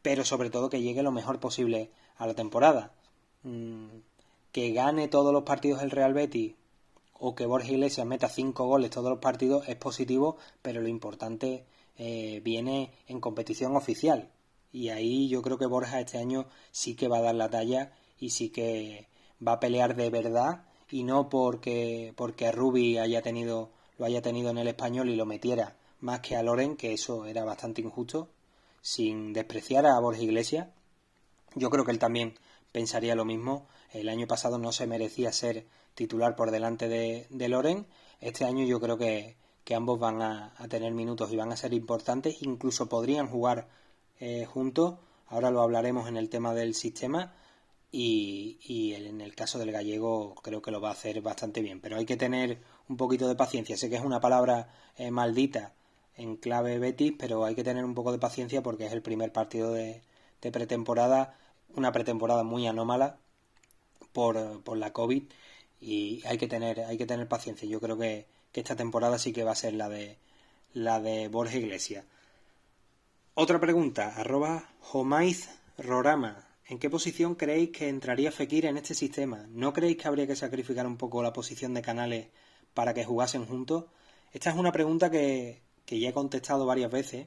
[0.00, 2.94] pero sobre todo que llegue lo mejor posible a la temporada.
[3.42, 3.88] Mm,
[4.52, 6.54] que gane todos los partidos el Real Betis
[7.12, 11.66] o que Borja Iglesias meta cinco goles todos los partidos es positivo, pero lo importante
[11.98, 14.30] eh, viene en competición oficial.
[14.72, 17.92] Y ahí yo creo que Borja este año sí que va a dar la talla
[18.18, 19.08] y sí que
[19.46, 24.48] va a pelear de verdad y no porque, porque Rubi haya tenido lo haya tenido
[24.48, 28.30] en el español y lo metiera más que a Loren, que eso era bastante injusto,
[28.80, 30.68] sin despreciar a Borja Iglesias.
[31.54, 32.38] Yo creo que él también
[32.72, 33.66] pensaría lo mismo.
[33.92, 37.86] El año pasado no se merecía ser titular por delante de, de Loren.
[38.22, 41.74] Este año yo creo que, que ambos van a, tener minutos y van a ser
[41.74, 43.68] importantes, incluso podrían jugar
[44.18, 44.94] eh, juntos,
[45.28, 47.34] ahora lo hablaremos en el tema del sistema,
[47.92, 51.96] y, en el caso del gallego creo que lo va a hacer bastante bien, pero
[51.96, 55.74] hay que tener un poquito de paciencia, sé que es una palabra eh, maldita
[56.16, 59.32] en clave Betis, pero hay que tener un poco de paciencia porque es el primer
[59.32, 60.02] partido de,
[60.40, 61.38] pretemporada,
[61.74, 63.18] una pretemporada muy anómala
[64.12, 65.24] por, por la COVID
[65.80, 67.68] y hay que tener hay que tener paciencia.
[67.68, 70.18] Yo creo que, esta temporada sí que va a ser la de
[70.74, 72.04] la de Borja Iglesias.
[73.34, 79.44] Otra pregunta arroba Homaiz Rorama ¿En qué posición creéis que entraría Fekir en este sistema?
[79.48, 82.28] ¿No creéis que habría que sacrificar un poco la posición de Canales
[82.74, 83.86] para que jugasen juntos?
[84.32, 87.26] Esta es una pregunta que, que ya he contestado varias veces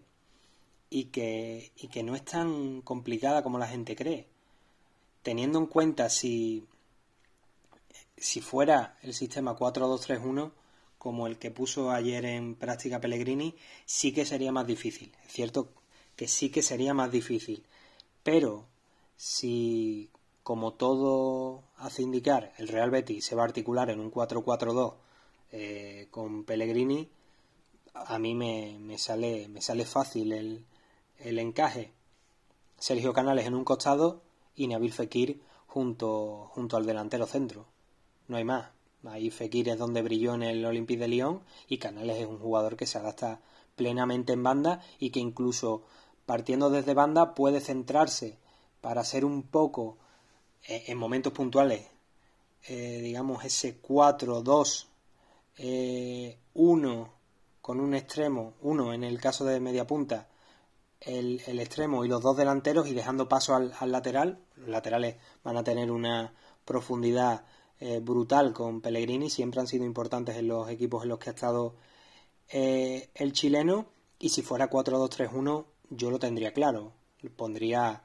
[0.89, 4.29] y que, y que no es tan complicada como la gente cree.
[5.23, 6.65] Teniendo en cuenta si,
[8.15, 10.53] si fuera el sistema 4-2-3-1
[10.97, 15.11] como el que puso ayer en práctica Pellegrini, sí que sería más difícil.
[15.25, 15.73] Es cierto
[16.15, 17.65] que sí que sería más difícil.
[18.23, 18.71] Pero
[19.15, 20.09] si,
[20.43, 24.95] como todo hace indicar, el Real Betis se va a articular en un 4-4-2
[25.51, 27.09] eh, con Pellegrini,
[27.93, 30.65] a mí me, me, sale, me sale fácil el,
[31.19, 31.91] el encaje.
[32.77, 34.21] Sergio Canales en un costado
[34.55, 37.67] y Nabil Fekir junto, junto al delantero centro
[38.27, 38.69] no hay más.
[39.05, 42.77] Ahí Fekir es donde brilló en el Olympique de Lyon y Canales es un jugador
[42.77, 43.41] que se adapta
[43.75, 45.83] plenamente en banda y que incluso
[46.25, 48.37] partiendo desde banda puede centrarse
[48.83, 49.97] para ser un poco
[50.67, 51.87] eh, en momentos puntuales,
[52.67, 54.87] eh, digamos ese 4-2,
[55.55, 57.07] 1 eh,
[57.61, 60.27] con un extremo, uno en el caso de media punta,
[60.99, 64.43] el, extremo y los dos delanteros y dejando paso al, al lateral.
[64.57, 65.15] Los laterales
[65.45, 66.33] van a tener una
[66.65, 67.45] profundidad
[68.01, 71.75] brutal con Pellegrini, siempre han sido importantes en los equipos en los que ha estado
[72.49, 73.87] el chileno,
[74.19, 76.93] y si fuera 4-2-3-1 yo lo tendría claro,
[77.35, 78.03] pondría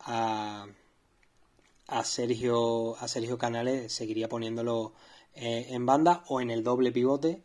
[0.00, 0.66] a,
[2.04, 4.92] Sergio, a Sergio Canales, seguiría poniéndolo
[5.34, 7.42] eh, en banda o en el doble pivote,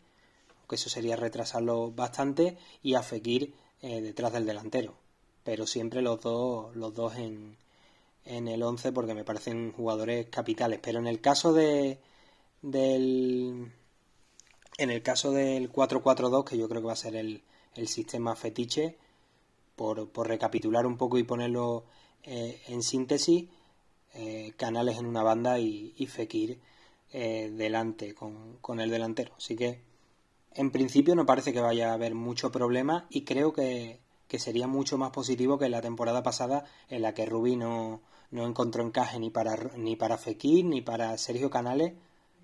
[0.67, 4.93] que eso sería retrasarlo bastante, y a Fekir detrás del delantero,
[5.43, 7.57] pero siempre los dos, los dos en,
[8.25, 10.79] en el 11 porque me parecen jugadores capitales.
[10.81, 11.99] Pero en el caso de
[12.61, 13.71] del
[14.77, 17.43] en el caso del 4-4-2, que yo creo que va a ser el,
[17.75, 18.97] el sistema fetiche,
[19.75, 21.85] por, por, recapitular un poco y ponerlo
[22.23, 23.47] eh, en síntesis,
[24.13, 26.59] eh, Canales en una banda y, Fekir
[27.13, 29.33] eh, delante con, con, el delantero.
[29.37, 29.81] Así que
[30.53, 33.99] en principio no parece que vaya a haber mucho problema y creo que,
[34.31, 38.01] que sería mucho más positivo que la temporada pasada en la que Rubí no,
[38.31, 41.95] encontró encaje ni para, ni para Fekir ni para Sergio Canales,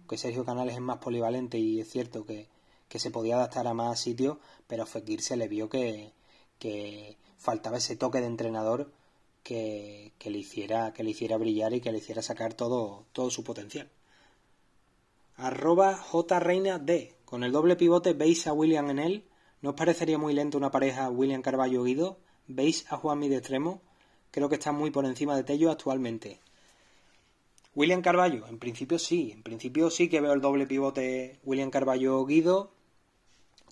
[0.09, 2.49] que Sergio Canales es más polivalente y es cierto que,
[2.89, 6.11] se podía adaptar a más sitios, pero a Fekir se le vio que,
[6.59, 8.91] que faltaba ese toque de entrenador
[9.47, 13.43] que, le hiciera, que le hiciera brillar y que le hiciera sacar todo, todo su
[13.43, 13.89] potencial.
[15.35, 17.13] Arroba J Reina D.
[17.25, 19.23] Con el doble pivote veis a William en él
[19.59, 22.19] ¿No os parecería muy lento una pareja William Carballo-Guido?
[22.47, 23.81] ¿Veis a Juanmi de extremo?
[24.29, 26.39] Creo que está muy por encima de Tello actualmente.
[27.73, 32.71] William Carballo, en principio sí, en principio sí que veo el doble pivote William Carballo-Guido.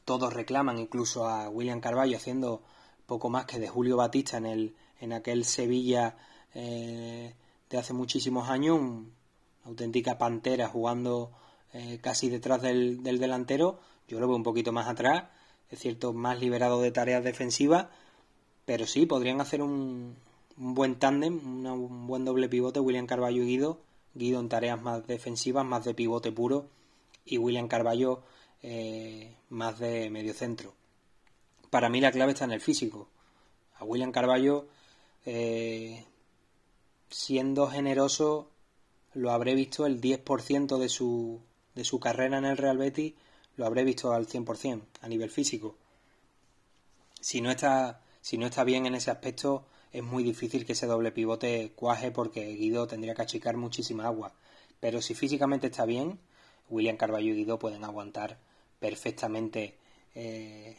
[0.05, 2.63] Todos reclaman incluso a William Carballo haciendo
[3.05, 6.17] poco más que de Julio Batista en, el, en aquel Sevilla
[6.53, 7.35] eh,
[7.69, 9.07] de hace muchísimos años, una
[9.65, 11.31] auténtica pantera jugando
[11.73, 13.79] eh, casi detrás del, del delantero.
[14.07, 15.25] Yo lo veo un poquito más atrás
[15.69, 17.87] es cierto, más liberado de tareas defensivas,
[18.65, 20.15] pero sí, podrían hacer un,
[20.55, 23.81] buen tándem, un buen doble pivote, William Carballo y Guido,
[24.13, 26.69] Guido en tareas más defensivas, más de pivote puro,
[27.25, 28.23] y William Carballo
[28.61, 30.73] eh, más de medio centro.
[31.69, 33.09] Para mí la clave está en el físico.
[33.77, 34.67] A William Carballo,
[35.25, 36.05] eh,
[37.09, 38.49] siendo generoso,
[39.13, 41.41] lo habré visto el 10% de su,
[41.73, 43.13] de su carrera en el Real Betis
[43.57, 45.75] lo habré visto al 100% a nivel físico.
[47.19, 50.87] Si no está, si no está bien en ese aspecto, es muy difícil que ese
[50.87, 54.33] doble pivote cuaje porque Guido tendría que achicar muchísima agua.
[54.79, 56.19] Pero si físicamente está bien,
[56.69, 58.37] William Carballo y Guido pueden aguantar
[58.79, 59.77] perfectamente
[60.13, 60.77] eh,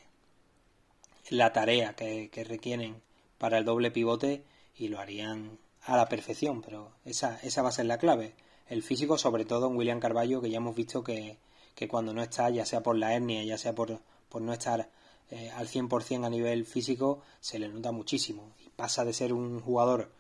[1.30, 3.00] la tarea que, que, requieren
[3.38, 4.44] para el doble pivote
[4.76, 6.62] y lo harían a la perfección.
[6.62, 8.34] Pero esa, esa va a ser la clave.
[8.68, 11.38] El físico, sobre todo en William Carballo, que ya hemos visto que,
[11.74, 14.90] que cuando no está, ya sea por la hernia, ya sea por, por no estar
[15.30, 18.52] eh, al 100% a nivel físico, se le nota muchísimo.
[18.64, 20.10] Y pasa de ser un jugador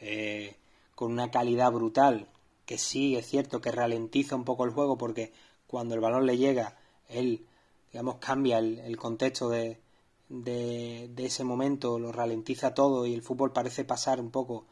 [0.00, 0.56] eh,
[0.94, 2.28] con una calidad brutal,
[2.66, 5.32] que sí es cierto que ralentiza un poco el juego porque
[5.66, 6.76] cuando el balón le llega,
[7.08, 7.46] él
[7.94, 9.78] digamos, cambia el, contexto de,
[10.28, 14.66] de, ese momento, lo ralentiza todo y el fútbol parece pasar un poco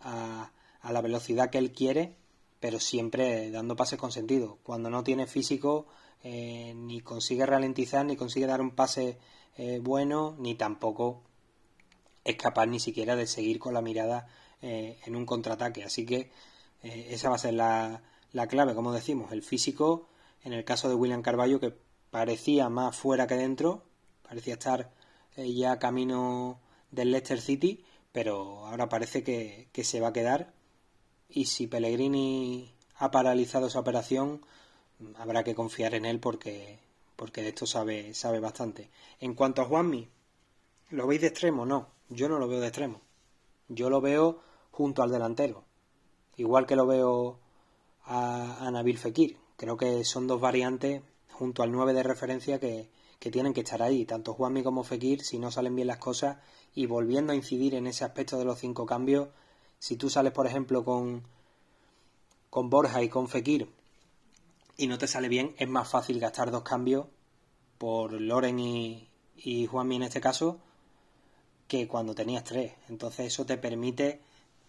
[0.00, 2.16] a, a la velocidad que él quiere,
[2.60, 4.58] pero siempre dando pases con sentido.
[4.62, 5.86] Cuando no tiene físico,
[6.22, 9.18] eh, ni consigue ralentizar, ni consigue dar un pase
[9.56, 11.22] eh, bueno, ni tampoco
[12.24, 14.28] es capaz ni siquiera de seguir con la mirada
[14.62, 15.84] eh, en un contraataque.
[15.84, 16.30] Así que
[16.82, 18.02] esa va a ser la,
[18.32, 20.08] la clave, como decimos, el físico,
[20.44, 21.74] en el caso de William Carballo, que
[22.10, 23.82] parecía más fuera que dentro,
[24.26, 24.90] parecía estar
[25.36, 26.60] eh, ya camino
[26.90, 30.52] del Leicester City, pero ahora parece que, se va a quedar.
[31.28, 34.40] Y si Pellegrini ha paralizado esa operación,
[35.16, 36.78] habrá que confiar en él porque,
[37.16, 38.90] porque de esto sabe, sabe bastante.
[39.20, 40.08] En cuanto a Juanmi,
[40.90, 41.66] ¿lo veis de extremo?
[41.66, 43.00] No, yo no lo veo de extremo.
[43.68, 45.64] Yo lo veo junto al delantero.
[46.36, 47.38] Igual que lo veo
[48.04, 49.38] a, a Nabil Fekir.
[49.56, 51.02] Creo que son dos variantes
[51.32, 52.88] junto al 9 de referencia que,
[53.18, 56.38] tienen que estar ahí, tanto Juanmi como Fekir, si no salen bien las cosas,
[56.74, 59.28] y volviendo a incidir en ese aspecto de los cinco cambios,
[59.78, 61.22] si tú sales, por ejemplo, con,
[62.50, 63.68] con Borja y con Fekir
[64.76, 67.06] y no te sale bien, es más fácil gastar dos cambios
[67.78, 70.58] por Loren y, y Juanmi en este caso
[71.68, 72.74] que cuando tenías tres.
[72.88, 74.20] Entonces eso te permite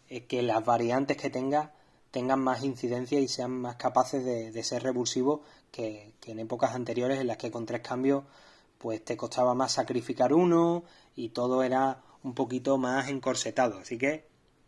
[0.10, 1.70] eh, que las variantes que tengas
[2.12, 5.41] tengan más incidencia y sean más capaces de, ser revulsivos
[5.72, 8.24] que, en épocas anteriores en las que con tres cambios
[8.78, 10.84] pues te costaba más sacrificar uno
[11.15, 13.80] y todo era un poquito más encorsetado.
[13.80, 14.28] Así que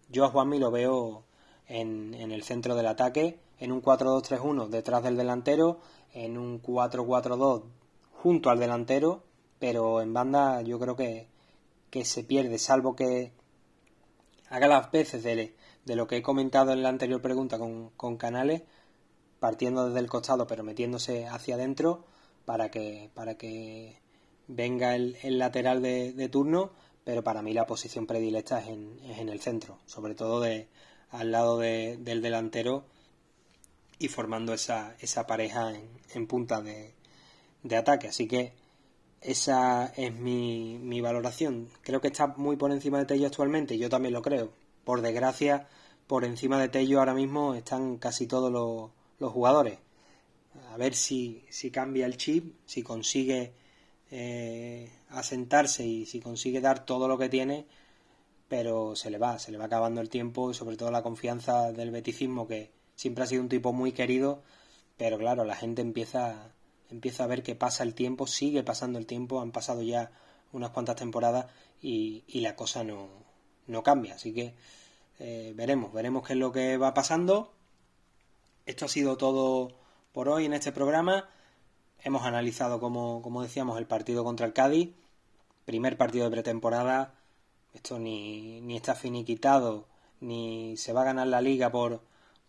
[0.09, 1.23] yo a Juanmi lo veo
[1.67, 5.79] en, en el centro del ataque, en un 4-2-3-1 detrás del delantero,
[6.13, 7.63] en un 4-4-2
[8.13, 9.23] junto al delantero,
[9.59, 11.27] pero en banda yo creo que,
[11.89, 13.31] que se pierde, salvo que
[14.49, 18.63] haga las veces de, de lo que he comentado en la anterior pregunta con, Canales,
[19.39, 22.03] partiendo desde el costado pero metiéndose hacia adentro
[22.45, 23.97] para que, para que
[24.47, 26.71] venga el, lateral de, turno,
[27.03, 30.67] pero para mí la posición predilecta es en, el centro, sobre todo de,
[31.11, 32.85] al lado del delantero
[33.99, 35.73] y formando esa, esa pareja
[36.13, 36.93] en, punta de,
[37.63, 38.07] de, ataque.
[38.07, 38.53] Así que
[39.21, 41.69] esa es mi, mi valoración.
[41.83, 44.51] Creo que está muy por encima de Tello actualmente, yo también lo creo.
[44.85, 45.67] Por desgracia,
[46.07, 48.89] por encima de Tello ahora mismo están casi todos los,
[49.19, 49.79] jugadores.
[50.71, 53.53] A ver si, si, cambia el chip, si consigue
[54.11, 57.65] eh, asentarse y si consigue dar todo lo que tiene,
[58.47, 61.71] pero se le va, se le va acabando el tiempo y sobre todo la confianza
[61.71, 64.41] del beticismo que siempre ha sido un tipo muy querido,
[64.97, 66.51] pero claro, la gente empieza,
[66.89, 70.11] empieza a ver que pasa el tiempo, sigue pasando el tiempo, han pasado ya
[70.51, 71.45] unas cuantas temporadas
[71.81, 73.07] y, y la cosa no,
[73.67, 74.55] no cambia, así que
[75.19, 77.53] eh, veremos, veremos qué es lo que va pasando.
[78.69, 79.71] Esto ha sido todo
[80.11, 81.27] por hoy en este programa.
[82.03, 84.91] Hemos analizado, como, decíamos, el partido contra el Cádiz.
[85.65, 87.15] Primer partido de pretemporada.
[87.73, 89.87] Esto ni, ni está finiquitado,
[90.19, 92.03] ni se va a ganar la liga por,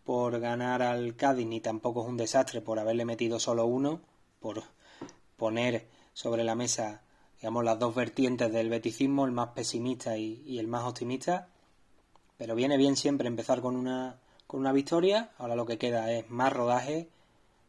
[0.04, 4.02] por ganar al Cádiz, ni tampoco es un desastre por haberle metido solo uno,
[4.40, 4.62] por
[5.38, 7.00] poner sobre la mesa,
[7.38, 11.48] digamos, las dos vertientes del beticismo, el más pesimista y el más optimista.
[12.36, 14.18] Pero viene bien siempre empezar con una,
[14.50, 15.30] con una victoria.
[15.38, 17.08] Ahora lo que queda es más rodaje.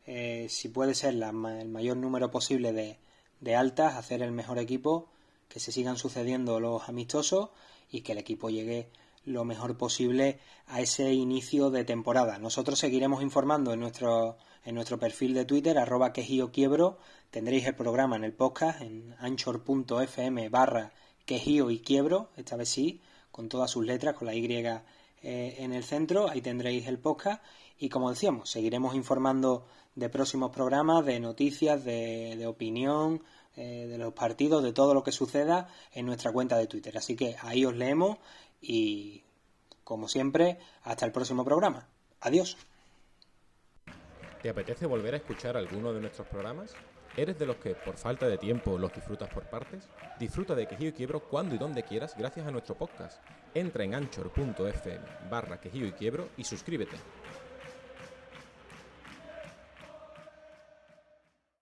[0.07, 1.31] Eh, si puede ser el
[1.67, 2.97] mayor número posible de,
[3.39, 5.07] de altas, hacer el mejor equipo,
[5.47, 7.49] que se sigan sucediendo los amistosos
[7.91, 8.89] y que el equipo llegue
[9.25, 12.39] lo mejor posible a ese inicio de temporada.
[12.39, 16.97] Nosotros seguiremos informando en nuestro, en nuestro perfil de Twitter, arroba quejío quiebro.
[17.29, 20.93] Tendréis el programa en el podcast en anchor.fm barra
[21.27, 23.01] quejío y quiebro, esta vez sí,
[23.31, 24.41] con todas sus letras, con la Y
[25.23, 26.29] eh, en el centro.
[26.29, 27.43] Ahí tendréis el podcast.
[27.77, 29.65] Y como decíamos, seguiremos informando
[29.95, 33.23] de próximos programas, de noticias, de, opinión,
[33.55, 36.97] eh, de los partidos, de todo lo que suceda en nuestra cuenta de Twitter.
[36.97, 38.17] Así que ahí os leemos
[38.61, 39.23] y,
[39.83, 41.87] como siempre, hasta el próximo programa.
[42.21, 42.57] Adiós.
[44.41, 46.73] ¿Te apetece volver a escuchar alguno de nuestros programas?
[47.17, 49.89] ¿Eres de los que por falta de tiempo los disfrutas por partes?
[50.17, 53.21] Disfruta de Quejío y Quiebro cuando y donde quieras gracias a nuestro podcast.
[53.53, 56.95] Entra en anchor.fm barra Quejío y Quiebro y suscríbete.